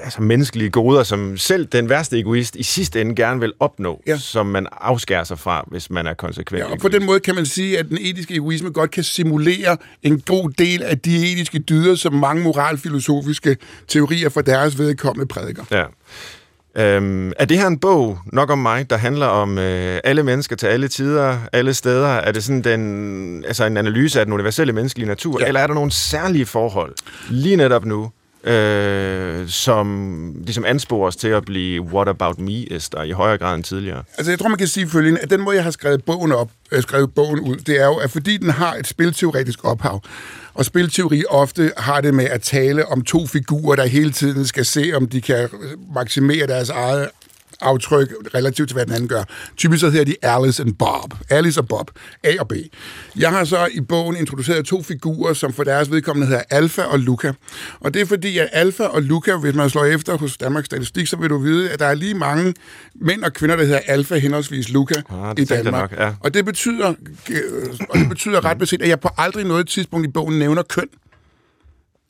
[0.02, 4.18] altså menneskelige goder, som selv den værste egoist i sidste ende gerne vil opnå, ja.
[4.18, 7.34] som man afskærer sig fra, hvis man er konsekvent ja, og på den måde kan
[7.34, 11.58] man sige, at den etiske egoisme godt kan simulere en god del af de etiske
[11.58, 13.56] dyder, som mange moralfilosofiske
[13.88, 15.64] teorier for deres vedkommende prædiker.
[15.70, 15.84] Ja.
[16.76, 20.56] Øhm, er det her en bog, nok om mig, der handler om øh, alle mennesker
[20.56, 22.08] til alle tider, alle steder?
[22.08, 25.40] Er det sådan den, altså en analyse af den universelle menneskelige natur?
[25.40, 25.46] Ja.
[25.46, 26.94] Eller er der nogle særlige forhold
[27.30, 28.10] lige netop nu,
[28.44, 33.54] øh, som ligesom ansporer os til at blive what about me Esther, i højere grad
[33.54, 34.02] end tidligere?
[34.18, 36.50] Altså jeg tror, man kan sige følgende, at den måde, jeg har skrevet bogen op,
[36.72, 40.02] øh, skrevet bogen ud, det er jo, at fordi den har et spilteoretisk ophav,
[40.54, 44.64] og spilteori ofte har det med at tale om to figurer, der hele tiden skal
[44.64, 45.48] se, om de kan
[45.94, 47.08] maksimere deres eget
[47.64, 49.24] aftryk relativt til, hvad den anden gør.
[49.56, 51.14] Typisk så hedder de Alice and Bob.
[51.30, 51.90] Alice og Bob.
[52.24, 52.52] A og B.
[53.16, 56.98] Jeg har så i bogen introduceret to figurer, som for deres vedkommende hedder Alfa og
[56.98, 57.32] Luca.
[57.80, 61.06] Og det er fordi, at Alfa og Luca, hvis man slår efter hos Danmarks Statistik,
[61.06, 62.54] så vil du vide, at der er lige mange
[62.94, 65.90] mænd og kvinder, der hedder Alfa henholdsvis Luca ah, i Danmark.
[65.90, 66.12] Nok, ja.
[66.20, 66.86] Og det betyder,
[67.88, 70.88] og det betyder ret beset, at jeg på aldrig noget tidspunkt i bogen nævner køn.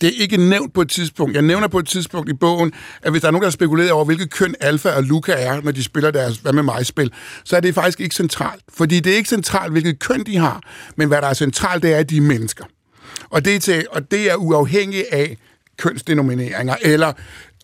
[0.00, 1.34] Det er ikke nævnt på et tidspunkt.
[1.34, 2.72] Jeg nævner på et tidspunkt i bogen,
[3.02, 5.60] at hvis der er nogen, der har spekuleret over, hvilket køn Alfa og Luca er,
[5.60, 7.12] når de spiller deres Hvad med mig-spil,
[7.44, 8.62] så er det faktisk ikke centralt.
[8.68, 10.60] Fordi det er ikke centralt, hvilket køn de har,
[10.96, 12.64] men hvad der er centralt, det er, at de er mennesker.
[13.30, 15.36] Og det er, til, og det er uafhængigt af
[15.78, 17.12] kønsdenomineringer, eller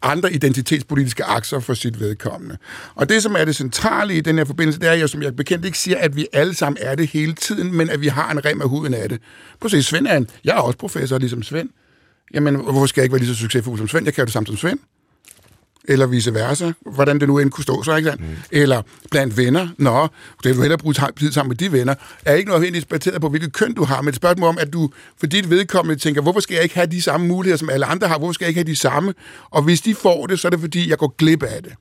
[0.02, 2.56] andre identitetspolitiske akser for sit vedkommende.
[2.94, 5.36] Og det, som er det centrale i den her forbindelse, det er, jeg, som jeg
[5.36, 8.30] bekendt ikke siger, at vi alle sammen er det hele tiden, men at vi har
[8.30, 9.20] en rem af huden af det.
[9.60, 11.68] Prøv at se, Svend er en, jeg er også professor, ligesom Svend.
[12.34, 14.04] Jamen, hvorfor skal jeg ikke være lige så succesfuld som Svend?
[14.04, 14.78] Jeg kan jo det samme som Svend
[15.84, 18.22] eller vice versa, hvordan det nu end kunne stå så, ikke sandt?
[18.22, 18.36] Mm.
[18.50, 22.34] Eller blandt venner, nå, det vil du hellere bruge tid sammen med de venner, er
[22.34, 25.26] ikke noget baseret på, hvilket køn du har, men et spørgsmål om, at du for
[25.26, 28.18] dit vedkommende tænker, hvorfor skal jeg ikke have de samme muligheder, som alle andre har,
[28.18, 29.14] hvorfor skal jeg ikke have de samme?
[29.50, 31.72] Og hvis de får det, så er det fordi, jeg går glip af det.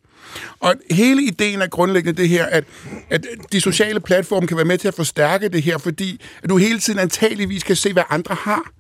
[0.60, 2.64] Og hele ideen er grundlæggende det her, at,
[3.10, 6.58] at de sociale platforme kan være med til at forstærke det her, fordi at du
[6.58, 8.72] hele tiden antageligvis kan se, hvad andre har.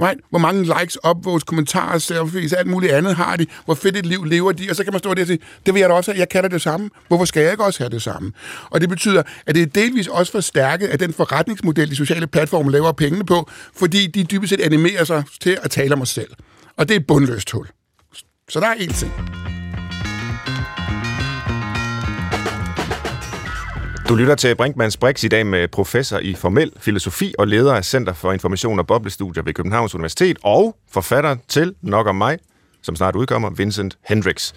[0.00, 0.20] Right?
[0.30, 3.46] Hvor mange likes, upvotes, kommentarer, selfies, alt muligt andet har de.
[3.64, 4.66] Hvor fedt et liv lever de.
[4.70, 6.18] Og så kan man stå der og sige, det vil jeg da også have.
[6.18, 6.90] Jeg kan da det samme.
[7.08, 8.32] Hvorfor skal jeg ikke også have det samme?
[8.70, 12.70] Og det betyder, at det er delvis også forstærket af den forretningsmodel, de sociale platforme
[12.70, 16.30] laver pengene på, fordi de dybest set animerer sig til at tale om os selv.
[16.76, 17.66] Og det er et bundløst hul.
[18.48, 19.12] Så der er en ting.
[24.10, 27.84] Du lytter til Brinkmanns Brix i dag med professor i formel filosofi og leder af
[27.84, 32.38] Center for Information og Boblestudier ved Københavns Universitet og forfatter til Nok om mig,
[32.82, 34.54] som snart udkommer, Vincent Hendricks.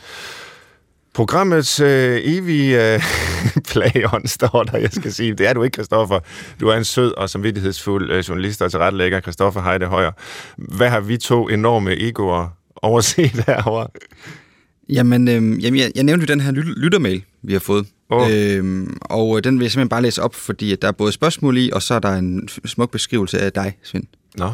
[1.13, 3.01] Programmets øh, evige øh,
[3.71, 5.33] plageånd står der, jeg skal sige.
[5.33, 6.19] Det er du ikke, Christoffer.
[6.59, 10.11] Du er en sød og samvittighedsfuld øh, journalist og tilrettelægger, Christoffer Heide Højer.
[10.57, 13.87] Hvad har vi to enorme egoer overset herovre?
[14.89, 17.85] Jamen, øh, jamen jeg, jeg nævnte jo den her lyttermail, vi har fået.
[18.13, 18.31] Oh.
[18.31, 21.69] Øhm, og den vil jeg simpelthen bare læse op, fordi der er både spørgsmål i,
[21.73, 24.03] og så er der en smuk beskrivelse af dig, Svend.
[24.37, 24.51] Nå.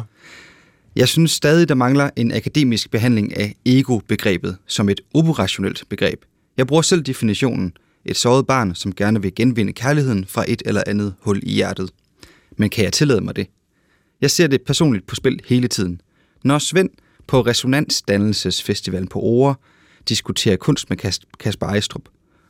[0.96, 6.24] Jeg synes stadig, der mangler en akademisk behandling af ego-begrebet som et operationelt begreb.
[6.56, 7.72] Jeg bruger selv definitionen
[8.04, 11.90] et såret barn, som gerne vil genvinde kærligheden fra et eller andet hul i hjertet.
[12.56, 13.46] Men kan jeg tillade mig det?
[14.20, 16.00] Jeg ser det personligt på spil hele tiden.
[16.44, 16.90] Når Svend
[17.26, 19.54] på Resonansdannelsesfestivalen på Ore
[20.08, 20.96] diskuterer kunst med
[21.38, 22.02] Kasper Ejstrup,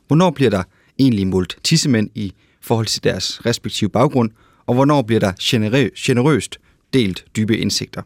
[0.07, 0.63] hvornår bliver der
[0.99, 4.31] egentlig målt tissemænd i forhold til deres respektive baggrund,
[4.65, 6.59] og hvornår bliver der generø- generøst
[6.93, 8.01] delt dybe indsigter.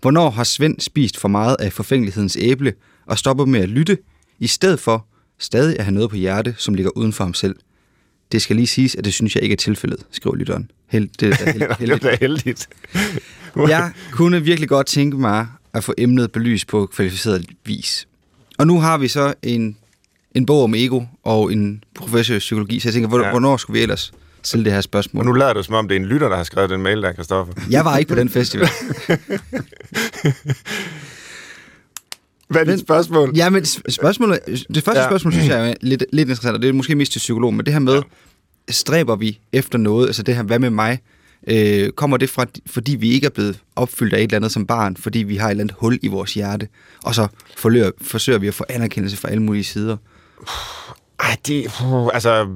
[0.00, 2.72] Hvornår har Svend spist for meget af forfængelighedens æble
[3.06, 3.98] og stoppet med at lytte,
[4.38, 5.06] i stedet for
[5.38, 7.56] stadig at have noget på hjerte, som ligger uden for ham selv.
[8.32, 10.70] Det skal lige siges, at det synes jeg ikke er tilfældet, skriver lytteren.
[10.86, 12.02] Held, det er heldigt.
[12.02, 12.68] det er heldigt.
[13.56, 18.08] jeg kunne virkelig godt tænke mig at få emnet belyst på kvalificeret vis.
[18.58, 19.76] Og nu har vi så en
[20.34, 23.30] en bog om ego og en professor i psykologi, så jeg tænker, hvor, ja.
[23.30, 24.12] hvornår skulle vi ellers
[24.42, 25.20] stille det her spørgsmål?
[25.20, 27.02] Og nu lader du som om, det er en lytter, der har skrevet den mail
[27.02, 27.54] der, Kristoffer.
[27.70, 28.68] Jeg var ikke på den festival.
[32.48, 33.32] Hvad er dit spørgsmål?
[33.36, 34.38] Ja, men spørgsmålet,
[34.74, 35.08] det første ja.
[35.08, 37.66] spørgsmål, synes jeg er lidt, lidt interessant, og det er måske mest til psykolog, men
[37.66, 38.00] det her med, ja.
[38.72, 40.98] stræber vi efter noget, altså det her, hvad med mig?
[41.48, 44.66] Øh, kommer det fra, fordi vi ikke er blevet opfyldt af et eller andet som
[44.66, 46.68] barn, fordi vi har et eller andet hul i vores hjerte,
[47.04, 47.26] og så
[47.56, 49.96] forlører, forsøger vi at få anerkendelse fra alle mulige sider?
[51.20, 51.70] Ej, det...
[52.14, 52.48] Altså...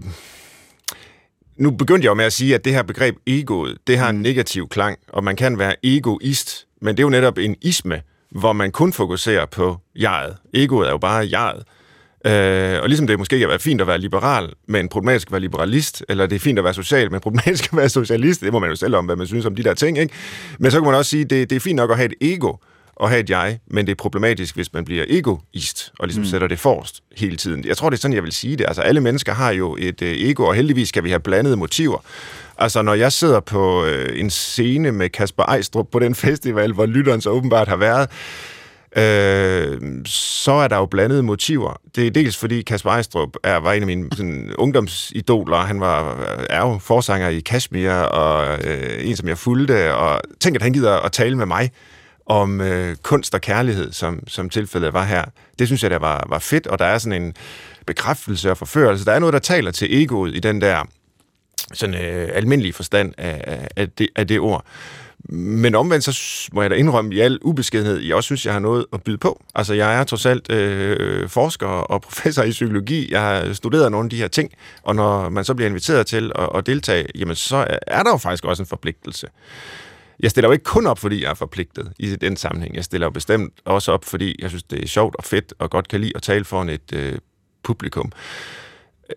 [1.56, 4.22] Nu begyndte jeg jo med at sige, at det her begreb egoet, det har en
[4.22, 8.52] negativ klang, og man kan være egoist, men det er jo netop en isme, hvor
[8.52, 10.36] man kun fokuserer på jeget.
[10.54, 11.62] Egoet er jo bare jeget.
[12.26, 15.40] Øh, og ligesom det måske kan være fint at være liberal, men problematisk at være
[15.40, 18.58] liberalist, eller det er fint at være social, men problematisk at være socialist, det må
[18.58, 20.14] man jo selv om, hvad man synes om de der ting, ikke?
[20.58, 22.56] Men så kan man også sige, det, det er fint nok at have et ego,
[22.96, 26.28] og have et jeg, men det er problematisk, hvis man bliver egoist, og ligesom mm.
[26.28, 27.64] sætter det forrest hele tiden.
[27.64, 28.64] Jeg tror, det er sådan, jeg vil sige det.
[28.68, 31.98] Altså, alle mennesker har jo et øh, ego, og heldigvis skal vi have blandede motiver.
[32.58, 36.86] Altså, når jeg sidder på øh, en scene med Kasper Ejstrup på den festival, hvor
[36.86, 38.10] lytteren så åbenbart har været,
[38.96, 41.80] øh, så er der jo blandede motiver.
[41.96, 45.56] Det er dels fordi Kasper Ejstrup er, var en af mine sådan, ungdomsidoler.
[45.56, 49.94] Han var, er jo forsanger i Kashmir, og øh, en, som jeg fulgte.
[49.94, 51.70] Og tænk, at han gider at tale med mig
[52.26, 55.24] om øh, kunst og kærlighed, som, som tilfældet var her.
[55.58, 57.34] Det synes jeg, der var, var fedt, og der er sådan en
[57.86, 59.04] bekræftelse og forførelse.
[59.04, 60.84] Der er noget, der taler til egoet i den der
[61.74, 64.64] sådan øh, almindelige forstand af, af, det, af det ord.
[65.28, 68.60] Men omvendt, så må jeg da indrømme i al ubeskedenhed, jeg også synes, jeg har
[68.60, 69.42] noget at byde på.
[69.54, 73.12] Altså, jeg er trods alt øh, forsker og professor i psykologi.
[73.12, 74.52] Jeg har studeret nogle af de her ting,
[74.82, 78.16] og når man så bliver inviteret til at, at deltage, jamen, så er der jo
[78.16, 79.26] faktisk også en forpligtelse.
[80.20, 82.76] Jeg stiller jo ikke kun op, fordi jeg er forpligtet i den sammenhæng.
[82.76, 85.70] Jeg stiller jo bestemt også op, fordi jeg synes, det er sjovt og fedt, og
[85.70, 87.18] godt kan lide at tale foran et øh,
[87.62, 88.12] publikum.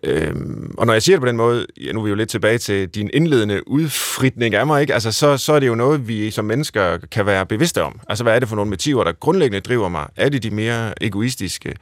[0.02, 2.28] Øhm, og når jeg siger det på den måde, ja, nu er vi jo lidt
[2.28, 4.94] tilbage til din indledende udfritning af mig, ikke?
[4.94, 8.00] Altså, så, så er det jo noget, vi som mennesker kan være bevidste om.
[8.08, 10.06] Altså, hvad er det for nogle motiver, der grundlæggende driver mig?
[10.16, 11.74] Er det de mere egoistiske?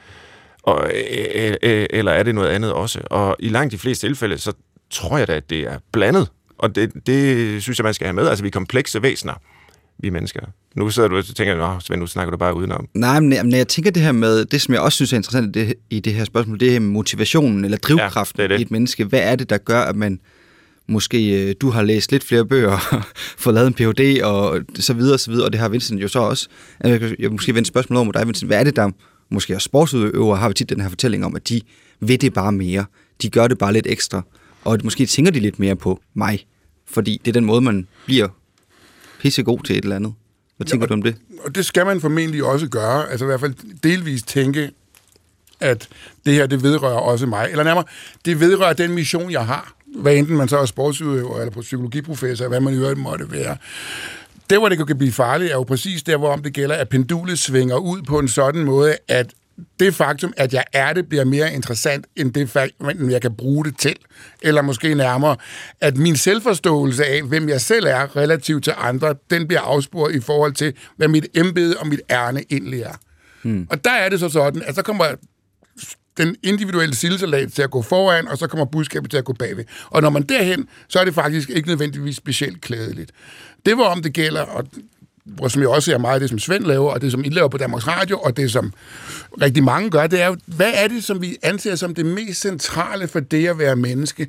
[0.62, 3.00] Og, øh, øh, øh, eller er det noget andet også?
[3.10, 4.52] Og i langt de fleste tilfælde, så
[4.90, 6.28] tror jeg da, at det er blandet.
[6.58, 8.28] Og det, det synes jeg, man skal have med.
[8.28, 9.34] Altså, vi er komplekse væsener.
[9.98, 10.40] vi mennesker.
[10.76, 12.88] Nu sidder du og tænker, Nå, Svend, nu snakker du bare udenom.
[12.94, 15.56] Nej, men, men jeg tænker det her med, det som jeg også synes er interessant
[15.56, 18.58] i det, i det her spørgsmål, det er motivationen eller drivkraften Ja, det det.
[18.58, 19.04] i et menneske.
[19.04, 20.20] Hvad er det, der gør, at man
[20.88, 23.02] måske, øh, du har læst lidt flere bøger,
[23.38, 24.20] fået lavet en Ph.D.
[24.24, 26.48] og så videre, så videre, og det har Vincent jo så også.
[26.84, 28.48] Jeg vil jeg måske vende et spørgsmål over mod dig, Vincent.
[28.48, 28.90] Hvad er det, der
[29.30, 31.60] måske er sportsudøvere, har vi tit den her fortælling om, at de
[32.00, 32.84] ved det bare mere.
[33.22, 34.22] De gør det bare lidt ekstra.
[34.64, 36.46] Og måske tænker de lidt mere på mig,
[36.86, 38.28] fordi det er den måde, man bliver
[39.20, 40.14] pissegod til et eller andet.
[40.56, 41.16] Hvad tænker du om det?
[41.44, 44.70] Og det skal man formentlig også gøre, altså i hvert fald delvis tænke,
[45.60, 45.88] at
[46.26, 47.48] det her, det vedrører også mig.
[47.50, 47.84] Eller nærmere,
[48.24, 49.74] det vedrører den mission, jeg har.
[49.96, 53.56] Hvad enten man så er sportsudøver eller på psykologiprofessor, hvad man i øvrigt måtte være.
[54.50, 56.88] Det, hvor det kan blive farligt, er jo præcis der, hvor om det gælder, at
[56.88, 59.34] pendulet svinger ud på en sådan måde, at
[59.80, 63.64] det faktum, at jeg er det, bliver mere interessant, end det faktum, jeg kan bruge
[63.64, 63.96] det til.
[64.42, 65.36] Eller måske nærmere,
[65.80, 70.20] at min selvforståelse af, hvem jeg selv er relativt til andre, den bliver afspurgt i
[70.20, 72.94] forhold til, hvad mit embede og mit ærne egentlig er.
[73.42, 73.66] Hmm.
[73.70, 75.06] Og der er det så sådan, at så kommer
[76.18, 79.64] den individuelle sildesalat til at gå foran, og så kommer budskabet til at gå bagved.
[79.90, 83.12] Og når man derhen, så er det faktisk ikke nødvendigvis specielt klædeligt.
[83.66, 84.64] Det var om det gælder, og
[85.48, 87.48] som jeg også ser meget af det, som Svend laver, og det, som I laver
[87.48, 88.72] på Danmarks Radio, og det, som
[89.42, 92.40] rigtig mange gør, det er jo, hvad er det, som vi anser som det mest
[92.40, 94.28] centrale for det at være menneske?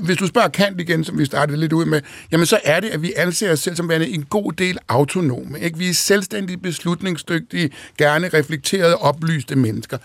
[0.00, 2.00] Hvis du spørger Kant igen, som vi startede lidt ud med,
[2.32, 5.60] jamen så er det, at vi anser os selv som værende en god del autonome.
[5.60, 5.78] Ikke?
[5.78, 9.98] Vi er selvstændige, beslutningsdygtige, gerne reflekterede, oplyste mennesker.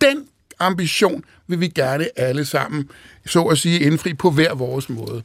[0.00, 0.24] Den
[0.58, 2.88] ambition vil vi gerne alle sammen,
[3.26, 5.22] så at sige, indfri på hver vores måde.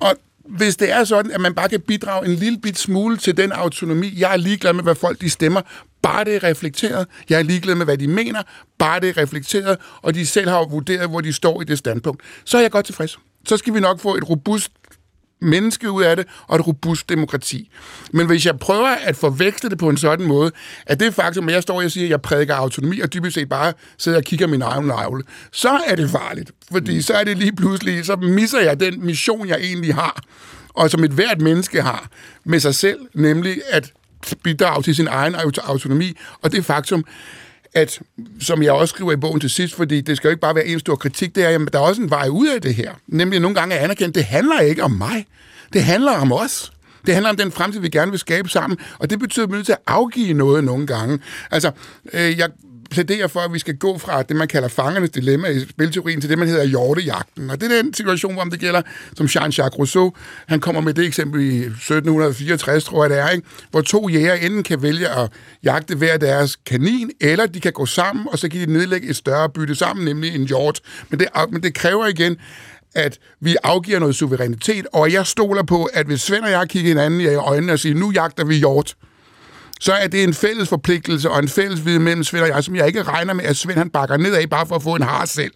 [0.00, 0.14] Og
[0.48, 3.52] hvis det er sådan, at man bare kan bidrage en lille bit smule til den
[3.52, 5.60] autonomi, jeg er ligeglad med, hvad folk de stemmer,
[6.02, 7.06] bare det er reflekteret.
[7.28, 8.42] Jeg er ligeglad med, hvad de mener,
[8.78, 12.22] bare det er reflekteret, og de selv har vurderet, hvor de står i det standpunkt.
[12.44, 13.18] Så er jeg godt tilfreds.
[13.48, 14.72] Så skal vi nok få et robust
[15.40, 17.70] menneske ud af det, og et robust demokrati.
[18.12, 20.50] Men hvis jeg prøver at forveksle det på en sådan måde,
[20.86, 23.48] at det faktum, at jeg står og siger, at jeg prædiker autonomi, og dybest set
[23.48, 26.50] bare sidder og kigger min egen navle, så er det farligt.
[26.72, 30.22] Fordi så er det lige pludselig, så misser jeg den mission, jeg egentlig har,
[30.68, 32.08] og som et hvert menneske har
[32.44, 33.92] med sig selv, nemlig at
[34.44, 35.34] bidrage til sin egen
[35.64, 37.04] autonomi, og det faktum,
[37.76, 38.00] at,
[38.40, 40.66] som jeg også skriver i bogen til sidst, fordi det skal jo ikke bare være
[40.66, 42.92] en stor kritik, det er, at der er også en vej ud af det her.
[43.06, 45.26] Nemlig nogle gange at anerkende, det handler ikke om mig.
[45.72, 46.72] Det handler om os.
[47.06, 49.54] Det handler om den fremtid, vi gerne vil skabe sammen, og det betyder, at vi
[49.54, 51.18] er nødt til at afgive noget nogle gange.
[51.50, 51.70] Altså,
[52.12, 52.48] øh, jeg
[52.90, 56.30] plæderer for, at vi skal gå fra det, man kalder fangernes dilemma i spilteorien, til
[56.30, 57.50] det, man hedder hjortejagten.
[57.50, 58.82] Og det er den situation, hvor det gælder,
[59.16, 60.12] som Jean-Jacques Rousseau,
[60.46, 63.48] han kommer med det eksempel i 1764, tror jeg det er, ikke?
[63.70, 65.30] hvor to jæger enten kan vælge at
[65.62, 69.16] jagte hver deres kanin, eller de kan gå sammen, og så kan de nedlægge et
[69.16, 70.80] større bytte sammen, nemlig en hjort.
[71.10, 72.36] Men det, men det kræver igen,
[72.94, 76.88] at vi afgiver noget suverænitet, og jeg stoler på, at hvis Svend og jeg kigger
[76.88, 78.94] hinanden i øjnene og siger, nu jagter vi hjort,
[79.80, 82.76] så er det en fælles forpligtelse og en fælles viden mellem Svend og jeg, som
[82.76, 85.24] jeg ikke regner med, at Svend han bakker nedad bare for at få en har
[85.24, 85.52] selv.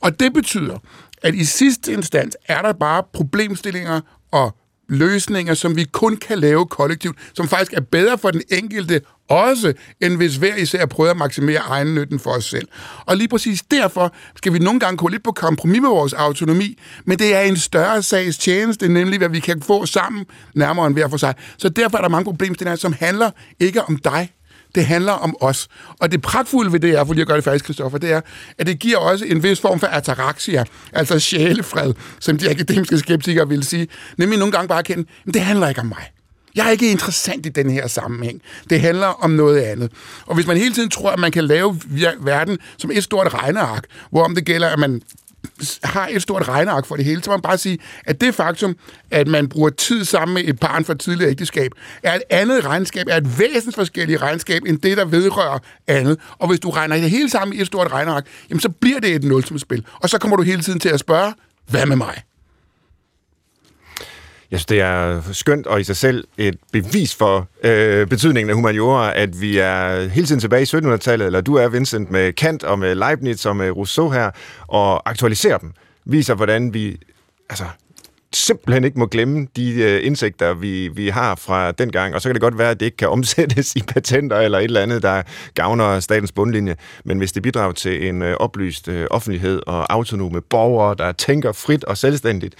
[0.00, 0.78] Og det betyder,
[1.22, 4.00] at i sidste instans er der bare problemstillinger
[4.32, 4.56] og
[4.88, 9.72] løsninger, som vi kun kan lave kollektivt, som faktisk er bedre for den enkelte også,
[10.00, 12.68] end hvis hver især prøver at maksimere egennytten for os selv.
[13.06, 16.78] Og lige præcis derfor skal vi nogle gange gå lidt på kompromis med vores autonomi,
[17.04, 20.94] men det er en større sags tjeneste, nemlig hvad vi kan få sammen nærmere end
[20.94, 21.34] hver for sig.
[21.58, 24.32] Så derfor er der mange problemstillinger, som handler ikke om dig,
[24.74, 25.68] det handler om os.
[26.00, 28.20] Og det pragtfulde ved det er, for lige at gøre det færdigt, Christoffer, det er,
[28.58, 33.48] at det giver også en vis form for ataraxia, altså sjælefred, som de akademiske skeptikere
[33.48, 33.88] vil sige.
[34.16, 36.10] Nemlig nogle gange bare at kende, men det handler ikke om mig.
[36.58, 38.42] Jeg er ikke interessant i den her sammenhæng.
[38.70, 39.92] Det handler om noget andet.
[40.26, 41.80] Og hvis man hele tiden tror, at man kan lave
[42.20, 45.02] verden som et stort regneark, hvorom det gælder, at man
[45.84, 48.76] har et stort regneark for det hele, så man bare sige, at det faktum,
[49.10, 53.06] at man bruger tid sammen med et barn for tidligere ægteskab, er et andet regnskab,
[53.10, 56.18] er et væsensforskelligt regnskab, end det, der vedrører andet.
[56.38, 59.14] Og hvis du regner det hele sammen i et stort regneark, jamen så bliver det
[59.14, 59.84] et nulsumspil.
[59.94, 61.34] Og så kommer du hele tiden til at spørge,
[61.70, 62.22] hvad med mig?
[64.50, 68.56] Jeg synes, det er skønt og i sig selv et bevis for øh, betydningen af
[68.56, 72.64] humaniora, at vi er hele tiden tilbage i 1700-tallet, eller du er, Vincent, med Kant
[72.64, 74.30] og med Leibniz og med Rousseau her,
[74.66, 75.72] og aktualiserer dem.
[76.04, 76.96] Viser, hvordan vi
[77.50, 77.64] altså,
[78.38, 82.14] simpelthen ikke må glemme de øh, indsigter, vi, vi har fra den gang.
[82.14, 84.64] Og så kan det godt være, at det ikke kan omsættes i patenter eller et
[84.64, 85.22] eller andet, der
[85.54, 86.76] gavner statens bundlinje.
[87.04, 91.52] Men hvis det bidrager til en øh, oplyst øh, offentlighed og autonome borgere, der tænker
[91.52, 92.54] frit og selvstændigt,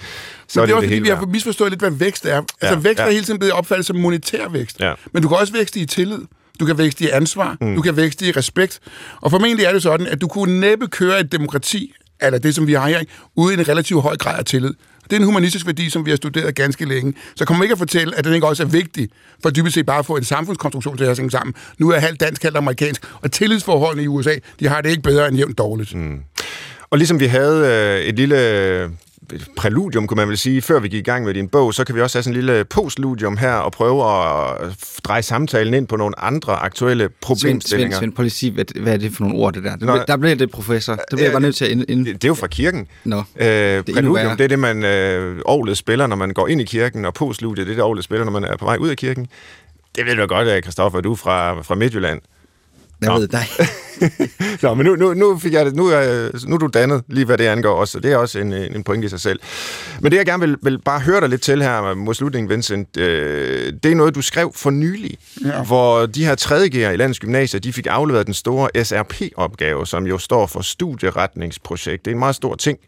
[0.47, 2.37] så Men det er det også det fordi, vi har misforstået lidt, hvad vækst er.
[2.37, 3.07] Altså, Ja, vækst ja.
[3.07, 4.79] er hele tiden blevet opfattet som monetær vækst.
[4.79, 4.93] Ja.
[5.13, 6.19] Men du kan også vækste i tillid.
[6.59, 7.57] Du kan vækste i ansvar.
[7.61, 7.75] Mm.
[7.75, 8.79] Du kan vækste i respekt.
[9.21, 12.67] Og formentlig er det sådan, at du kunne næppe køre et demokrati eller det, som
[12.67, 13.11] vi har her, ikke?
[13.35, 14.73] uden en relativt høj grad af tillid.
[15.03, 17.13] Det er en humanistisk værdi, som vi har studeret ganske længe.
[17.35, 19.09] Så kommer ikke at fortælle, at den ikke også er vigtig,
[19.43, 21.53] for dybest set bare at få en samfundskonstruktion til at hænge sammen.
[21.77, 25.27] Nu er halvt dansk, halvt amerikansk, og tillidsforholdene i USA, de har det ikke bedre
[25.27, 25.95] end jævnt dårligt.
[25.95, 26.19] Mm.
[26.89, 28.89] Og ligesom vi havde øh, et lille
[29.57, 31.95] præludium, kunne man vel sige, før vi gik i gang med din bog, så kan
[31.95, 35.95] vi også have sådan en lille postludium her og prøve at dreje samtalen ind på
[35.95, 37.97] nogle andre aktuelle problemstillinger.
[37.97, 39.75] Svend, Svend, prøv lige sige, hvad, hvad er det for nogle ord, det der?
[39.79, 40.93] Nå, der bliver det professor.
[40.93, 41.71] Det bliver jeg bare nødt til at...
[41.71, 42.05] Ind, ind.
[42.05, 42.87] Det, det er jo fra kirken.
[43.03, 46.61] Nå, øh, det præludium, det er det, man øh, året spiller, når man går ind
[46.61, 48.89] i kirken, og postludiet, det er det, året spiller, når man er på vej ud
[48.89, 49.27] af kirken.
[49.95, 52.21] Det ved du godt, Kristoffer, du er fra, fra Midtjylland.
[53.01, 53.19] Jeg Nå.
[53.19, 53.45] ved dig.
[54.63, 57.25] Nå, men nu, nu, nu, fik jeg det, nu, er, nu er du dannet lige,
[57.25, 59.39] hvad det angår også, det er også en, en pointe i sig selv.
[60.01, 62.97] Men det, jeg gerne vil, vil bare høre dig lidt til her mod slutningen, Vincent,
[62.97, 65.63] øh, det er noget, du skrev for nylig, ja.
[65.63, 66.65] hvor de her 3.
[66.67, 72.05] i landets gymnasier, de fik afleveret den store SRP-opgave, som jo står for studieretningsprojekt.
[72.05, 72.79] Det er en meget stor ting,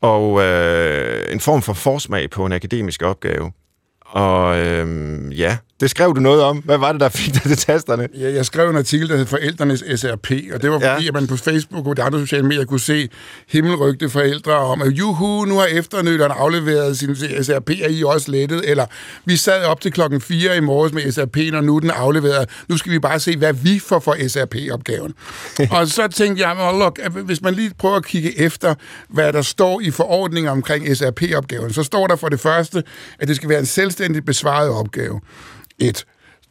[0.00, 3.52] og øh, en form for forsmag på en akademisk opgave.
[4.00, 6.58] Og øh, ja, det skrev du noget om.
[6.58, 8.08] Hvad var det, der fik dig til tasterne?
[8.18, 11.08] Ja, jeg skrev en artikel, der hed Forældrenes SRP, og det var fordi, ja.
[11.08, 13.08] at man på Facebook og de andre sociale medier kunne se
[13.48, 18.70] himmelrygte forældre om, at juhu, nu har efternytteren afleveret sin SRP, er I også lettet?
[18.70, 18.86] Eller
[19.24, 22.48] vi sad op til klokken 4 i morges med SRP, og nu den afleveret.
[22.68, 25.14] Nu skal vi bare se, hvad vi får for SRP-opgaven.
[25.70, 28.74] og så tænkte jeg, look, hvis man lige prøver at kigge efter,
[29.08, 32.82] hvad der står i forordningen omkring SRP-opgaven, så står der for det første,
[33.18, 35.20] at det skal være en selvstændigt besvaret opgave.
[35.78, 36.04] Et.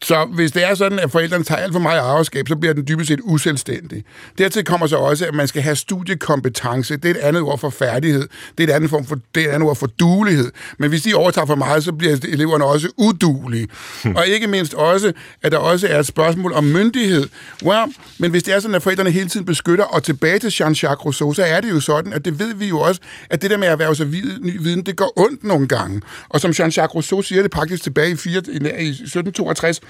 [0.04, 2.88] Så hvis det er sådan, at forældrene tager alt for meget ejerskab, så bliver den
[2.88, 4.04] dybest set uselvstændig.
[4.38, 6.98] Dertil kommer så også, at man skal have studiekompetence.
[6.98, 8.28] Det er et andet ord for færdighed.
[8.58, 10.52] Det er et andet, form for, det er et andet ord for duelighed.
[10.80, 13.68] Men hvis de overtager for meget, så bliver eleverne også udulige.
[14.16, 17.28] Og ikke mindst også, at der også er et spørgsmål om myndighed.
[17.64, 21.06] Well, men hvis det er sådan, at forældrene hele tiden beskytter, og tilbage til Jean-Jacques
[21.06, 23.58] Rousseau, så er det jo sådan, at det ved vi jo også, at det der
[23.58, 24.08] med at erhverve sig
[24.42, 26.02] ny viden, det går ondt nogle gange.
[26.30, 29.82] Og som Jean-Jacques Rousseau siger det faktisk tilbage i, 4, i 1762,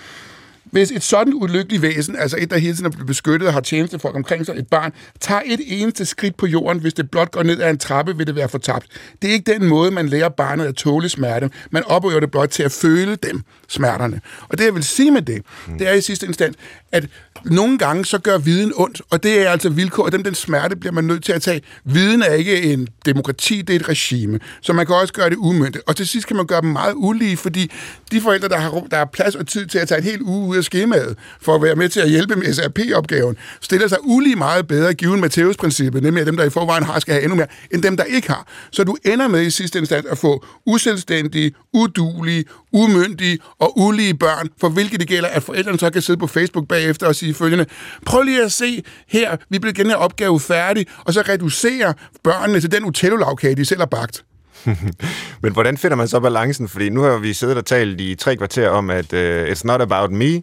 [0.72, 3.62] hvis et sådan ulykkeligt væsen, altså et, der hele tiden er blevet beskyttet og har
[3.62, 7.44] tjenestefolk omkring sig, et barn, tager et eneste skridt på jorden, hvis det blot går
[7.44, 8.86] ned ad en trappe, vil det være fortabt.
[9.22, 11.50] Det er ikke den måde, man lærer barnet at tåle smerte.
[11.72, 14.22] Man opøver det blot til at føle dem, smerterne.
[14.50, 15.42] Og det, jeg vil sige med det,
[15.80, 16.56] det er i sidste instans,
[16.92, 17.08] at
[17.46, 20.76] nogle gange så gør viden ondt, og det er altså vilkår, og den, den smerte
[20.76, 21.62] bliver man nødt til at tage.
[21.84, 25.36] Viden er ikke en demokrati, det er et regime, så man kan også gøre det
[25.36, 25.84] umyndigt.
[25.88, 27.72] Og til sidst kan man gøre dem meget ulige, fordi
[28.12, 30.48] de forældre, der har, der har plads og tid til at tage en helt uge
[30.48, 34.36] ud af skemaet, for at være med til at hjælpe med SRP-opgaven, stiller sig ulige
[34.36, 37.48] meget bedre, givet Matteus-princippet, nemlig at dem, der i forvejen har, skal have endnu mere,
[37.74, 38.48] end dem, der ikke har.
[38.72, 44.50] Så du ender med i sidste instans at få uselvstændige, udulige, umyndige og ulige børn,
[44.62, 47.66] for hvilket det gælder, at forældrene så kan sidde på Facebook bagefter og sige følgende,
[48.06, 52.60] prøv lige at se her, vi bliver den her opgave færdig, og så reducere børnene
[52.60, 54.24] til den utello de selv har bagt.
[55.44, 56.68] Men hvordan finder man så balancen?
[56.68, 59.82] Fordi nu har vi siddet og talt i tre kvarter om, at uh, it's not
[59.82, 60.36] about me.
[60.36, 60.42] Uh,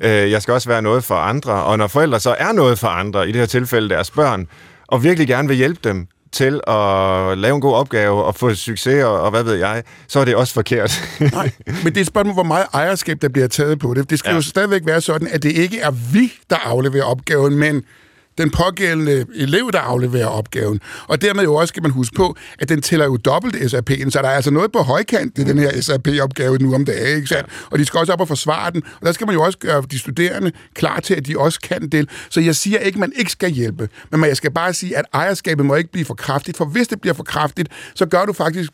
[0.00, 1.52] jeg skal også være noget for andre.
[1.52, 4.46] Og når forældre så er noget for andre, i det her tilfælde deres børn,
[4.86, 6.06] og virkelig gerne vil hjælpe dem,
[6.36, 10.20] til at lave en god opgave og få succes og, og hvad ved jeg, så
[10.20, 11.02] er det også forkert.
[11.32, 14.10] Nej, men det er et spørgsmål, hvor meget ejerskab, der bliver taget på det.
[14.10, 14.34] Det skal ja.
[14.34, 17.84] jo stadigvæk være sådan, at det ikke er vi, der afleverer opgaven, men
[18.38, 20.80] den pågældende elev, der afleverer opgaven.
[21.08, 24.18] Og dermed jo også skal man huske på, at den tæller jo dobbelt SRP'en, så
[24.22, 27.48] der er altså noget på højkant i den her SRP-opgave nu om dagen, ikke sandt?
[27.70, 29.82] Og de skal også op og forsvare den, og der skal man jo også gøre
[29.90, 32.08] de studerende klar til, at de også kan det.
[32.30, 35.04] Så jeg siger ikke, at man ikke skal hjælpe, men jeg skal bare sige, at
[35.12, 38.32] ejerskabet må ikke blive for kraftigt, for hvis det bliver for kraftigt, så gør du
[38.32, 38.70] faktisk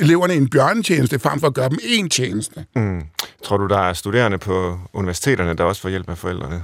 [0.00, 2.64] eleverne en bjørnetjeneste, frem for at gøre dem en tjeneste.
[2.76, 3.02] Mm.
[3.44, 6.62] Tror du, der er studerende på universiteterne, der også får hjælp af forældrene?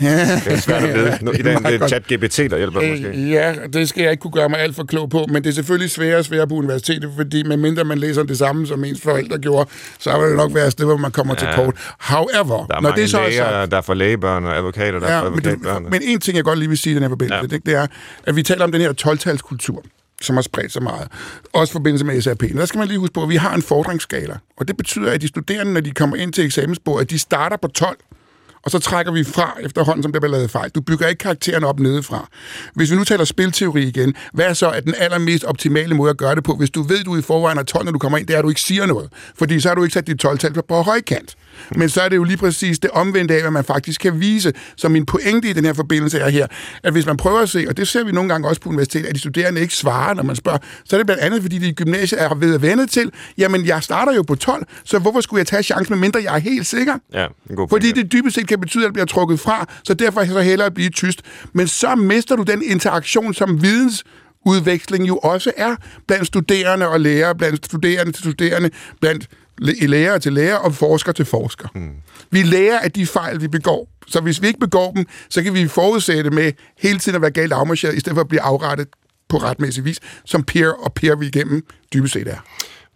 [0.00, 0.40] Ja.
[0.44, 1.38] Det er svært at vide.
[1.38, 3.28] I den det chat-GPT, der hjælper øh, måske.
[3.28, 5.54] Ja, det skal jeg ikke kunne gøre mig alt for klog på, men det er
[5.54, 9.38] selvfølgelig sværere og sværere på universitetet, fordi medmindre man læser det samme, som ens forældre
[9.38, 11.46] gjorde, så vil det nok være et sted, hvor man kommer ja.
[11.46, 11.74] til kort.
[12.00, 14.98] However, der er når det så læger, er sagt, der er for lægebørn og advokater,
[14.98, 15.82] der ja, er for advokatbørn.
[15.82, 17.46] Men, men en ting, jeg godt lige vil sige i den her forbindelse, ja.
[17.46, 17.86] det, det er,
[18.26, 19.82] at vi taler om den her 12-talskultur
[20.20, 21.08] som har spredt sig meget.
[21.52, 22.42] Også i forbindelse med SAP.
[22.42, 24.36] Der skal man lige huske på, at vi har en fordringsskala.
[24.56, 27.68] Og det betyder, at de studerende, når de kommer ind til eksamensbordet, de starter på
[27.68, 27.96] 12
[28.62, 30.70] og så trækker vi fra efterhånden, som der bliver lavet fejl.
[30.70, 32.28] Du bygger ikke karakteren op nedefra.
[32.74, 36.16] Hvis vi nu taler spilteori igen, hvad er så at den allermest optimale måde at
[36.16, 36.54] gøre det på?
[36.54, 38.44] Hvis du ved, du i forvejen er 12, når du kommer ind, det er, at
[38.44, 39.08] du ikke siger noget.
[39.38, 41.36] Fordi så har du ikke sat dit 12-tal på højkant.
[41.76, 44.52] Men så er det jo lige præcis det omvendte af, hvad man faktisk kan vise.
[44.76, 46.46] Så min pointe i den her forbindelse er her,
[46.82, 49.06] at hvis man prøver at se, og det ser vi nogle gange også på universitetet,
[49.06, 51.68] at de studerende ikke svarer, når man spørger, så er det blandt andet, fordi de
[51.68, 55.20] i gymnasiet er ved at vende til, jamen jeg starter jo på 12, så hvorfor
[55.20, 56.98] skulle jeg tage chancen, medmindre jeg er helt sikker?
[57.12, 59.94] Ja, en god fordi det dybest set kan betyde, at det bliver trukket fra, så
[59.94, 61.22] derfor er så hellere at blive tyst.
[61.52, 64.04] Men så mister du den interaktion som videns
[64.46, 69.28] udveksling jo også er blandt studerende og lærere, blandt studerende til studerende, blandt
[69.60, 71.68] lærer til lærer og forsker til forsker.
[71.74, 71.90] Mm.
[72.30, 73.88] Vi lærer af de fejl, vi begår.
[74.06, 77.30] Så hvis vi ikke begår dem, så kan vi forudsætte med hele tiden at være
[77.30, 78.88] galt afmarcheret, i stedet for at blive afrettet
[79.28, 82.38] på retmæssig vis, som Per og Per vi igennem dybest set er.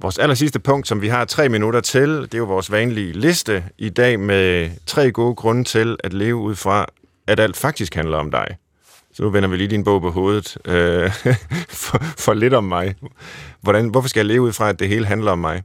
[0.01, 3.13] Vores aller sidste punkt, som vi har tre minutter til, det er jo vores vanlige
[3.13, 6.87] liste i dag med tre gode grunde til at leve ud fra,
[7.27, 8.47] at alt faktisk handler om dig.
[9.15, 10.57] Så nu vender vi lige din bog på hovedet.
[10.65, 11.13] Øh,
[11.83, 12.95] for, for lidt om mig.
[13.61, 15.63] Hvordan, hvorfor skal jeg leve ud fra, at det hele handler om mig?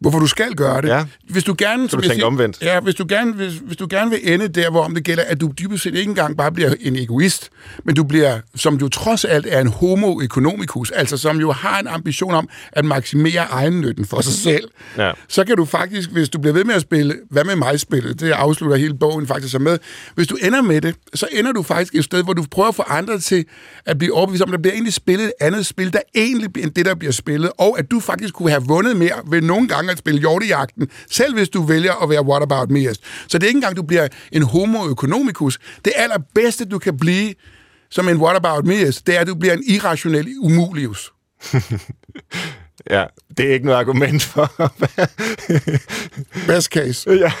[0.00, 0.88] Hvorfor du skal gøre det.
[0.88, 1.04] Ja.
[1.30, 2.62] Hvis du gerne, Så du tænker omvendt?
[2.62, 5.22] Ja, hvis du, gerne, hvis, hvis du gerne vil ende der, hvor om det gælder,
[5.26, 7.50] at du dybest set ikke engang bare bliver en egoist,
[7.84, 11.78] men du bliver, som jo trods alt er en homo economicus, altså som jo har
[11.80, 15.12] en ambition om at maksimere egennytten for sig selv, Ja.
[15.28, 18.20] så kan du faktisk, hvis du bliver ved med at spille, hvad med mig spillet,
[18.20, 19.78] det afslutter hele bogen faktisk så med,
[20.14, 22.74] hvis du ender med det, så ender du faktisk et sted, hvor du prøver at
[22.74, 23.44] få andre til
[23.86, 26.66] at blive overbevist om, at der bliver egentlig spillet et andet spil, der egentlig bliver
[26.66, 29.68] end det, der bliver spillet, og at du faktisk kunne have vundet mere ved nogle
[29.68, 33.42] gange at spille hjortejagten, selv hvis du vælger at være what about me Så det
[33.42, 35.58] er ikke engang, du bliver en homo economicus.
[35.84, 37.34] Det allerbedste, du kan blive
[37.90, 41.12] som en what about me det er, at du bliver en irrationel umulius.
[42.90, 43.04] Ja,
[43.38, 44.52] det er ikke noget argument for.
[46.46, 47.10] Best case.
[47.24, 47.32] ja.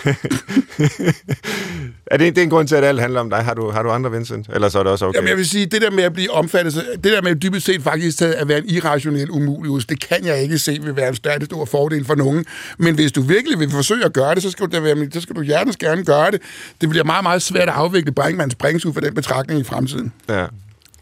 [2.06, 3.38] er det, det er en grund til, at alt handler om dig?
[3.38, 4.46] Har du, har du andre, Vincent?
[4.54, 5.16] Eller så er det også okay?
[5.16, 7.66] Jamen, jeg vil sige, det der med at blive omfattet, så- det der med dybest
[7.66, 11.08] set faktisk taget at være en irrationel umulius, det kan jeg ikke se vil være
[11.08, 12.44] en større stor fordel for nogen.
[12.78, 15.36] Men hvis du virkelig vil forsøge at gøre det, så skal du, være, så skal
[15.36, 16.40] du hjertens gerne gøre det.
[16.80, 20.12] Det bliver meget, meget svært at afvikle Brinkmanns Brings ud for den betragtning i fremtiden.
[20.28, 20.46] Ja.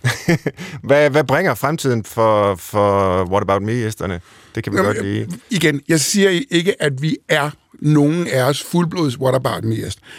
[0.89, 4.21] hvad, hvad bringer fremtiden for, for What About Me-gæsterne?
[4.55, 5.27] Det kan vi godt lide.
[5.51, 7.51] Igen, jeg siger ikke, at vi er
[7.81, 9.77] nogen af os fuldblods what about me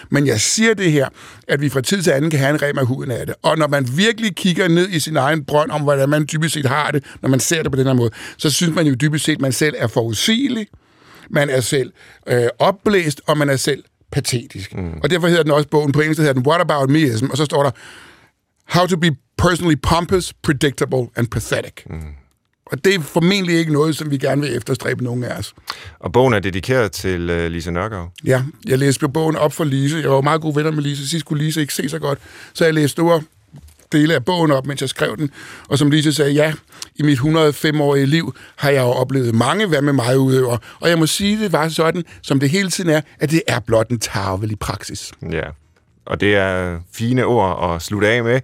[0.10, 1.08] Men jeg siger det her,
[1.48, 3.36] at vi fra tid til anden kan have en rem af huden af det.
[3.42, 6.66] Og når man virkelig kigger ned i sin egen brønd om, hvordan man dybest set
[6.66, 9.26] har det, når man ser det på den her måde, så synes man jo dybest
[9.26, 10.68] set, at man selv er forudsigelig,
[11.30, 11.92] man er selv
[12.28, 14.76] øh, opblæst, og man er selv patetisk.
[14.76, 15.00] Mm.
[15.04, 17.38] Og derfor hedder den også bogen på engelsk, der hedder den What About Me og
[17.38, 17.72] så står der
[18.68, 21.74] How to be personally pompous, predictable and pathetic.
[21.90, 22.02] Mm.
[22.72, 25.54] Og det er formentlig ikke noget, som vi gerne vil efterstræbe nogen af os.
[26.00, 28.12] Og bogen er dedikeret til uh, Lise Nørgaard.
[28.26, 29.98] Ja, jeg læste bogen op for Lise.
[29.98, 31.10] Jeg var meget god venner med Lise.
[31.10, 32.20] Sidst kunne Lise ikke se så godt.
[32.54, 33.22] Så jeg læste store
[33.92, 35.30] dele af bogen op, mens jeg skrev den.
[35.68, 36.54] Og som Lise sagde, ja,
[36.96, 40.58] i mit 105-årige liv har jeg jo oplevet mange hvad med mig udøver.
[40.80, 43.60] Og jeg må sige, det var sådan, som det hele tiden er, at det er
[43.60, 45.12] blot en tarvel i praksis.
[45.32, 45.50] Ja,
[46.08, 48.42] og det er fine ord at slutte af med.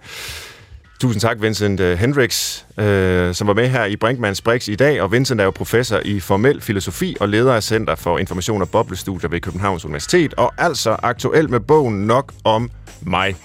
[1.00, 5.02] Tusind tak, Vincent øh, Hendricks, øh, som var med her i Brinkmanns Brix i dag.
[5.02, 8.68] Og Vincent er jo professor i formel filosofi og leder af Center for Information og
[8.68, 13.36] Boblestudier ved Københavns Universitet, og altså aktuel med bogen Nok om mig.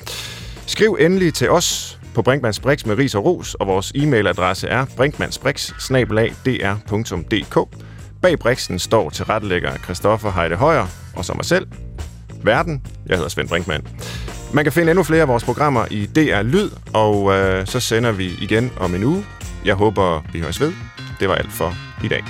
[0.67, 4.85] Skriv endelig til os på Brinkmanns Brix med ris og ros, og vores e-mailadresse er
[4.97, 7.75] brinkmannsbrix.dr.dk.
[8.21, 11.67] Bag Brixen står tilrettelægger Christoffer Heide Højer, og som mig selv,
[12.43, 12.81] Verden.
[13.07, 13.87] Jeg hedder Svend Brinkmann.
[14.53, 18.11] Man kan finde endnu flere af vores programmer i DR Lyd, og øh, så sender
[18.11, 19.25] vi igen om en uge.
[19.65, 20.73] Jeg håber, vi høres ved.
[21.19, 21.73] Det var alt for
[22.03, 22.23] i dag.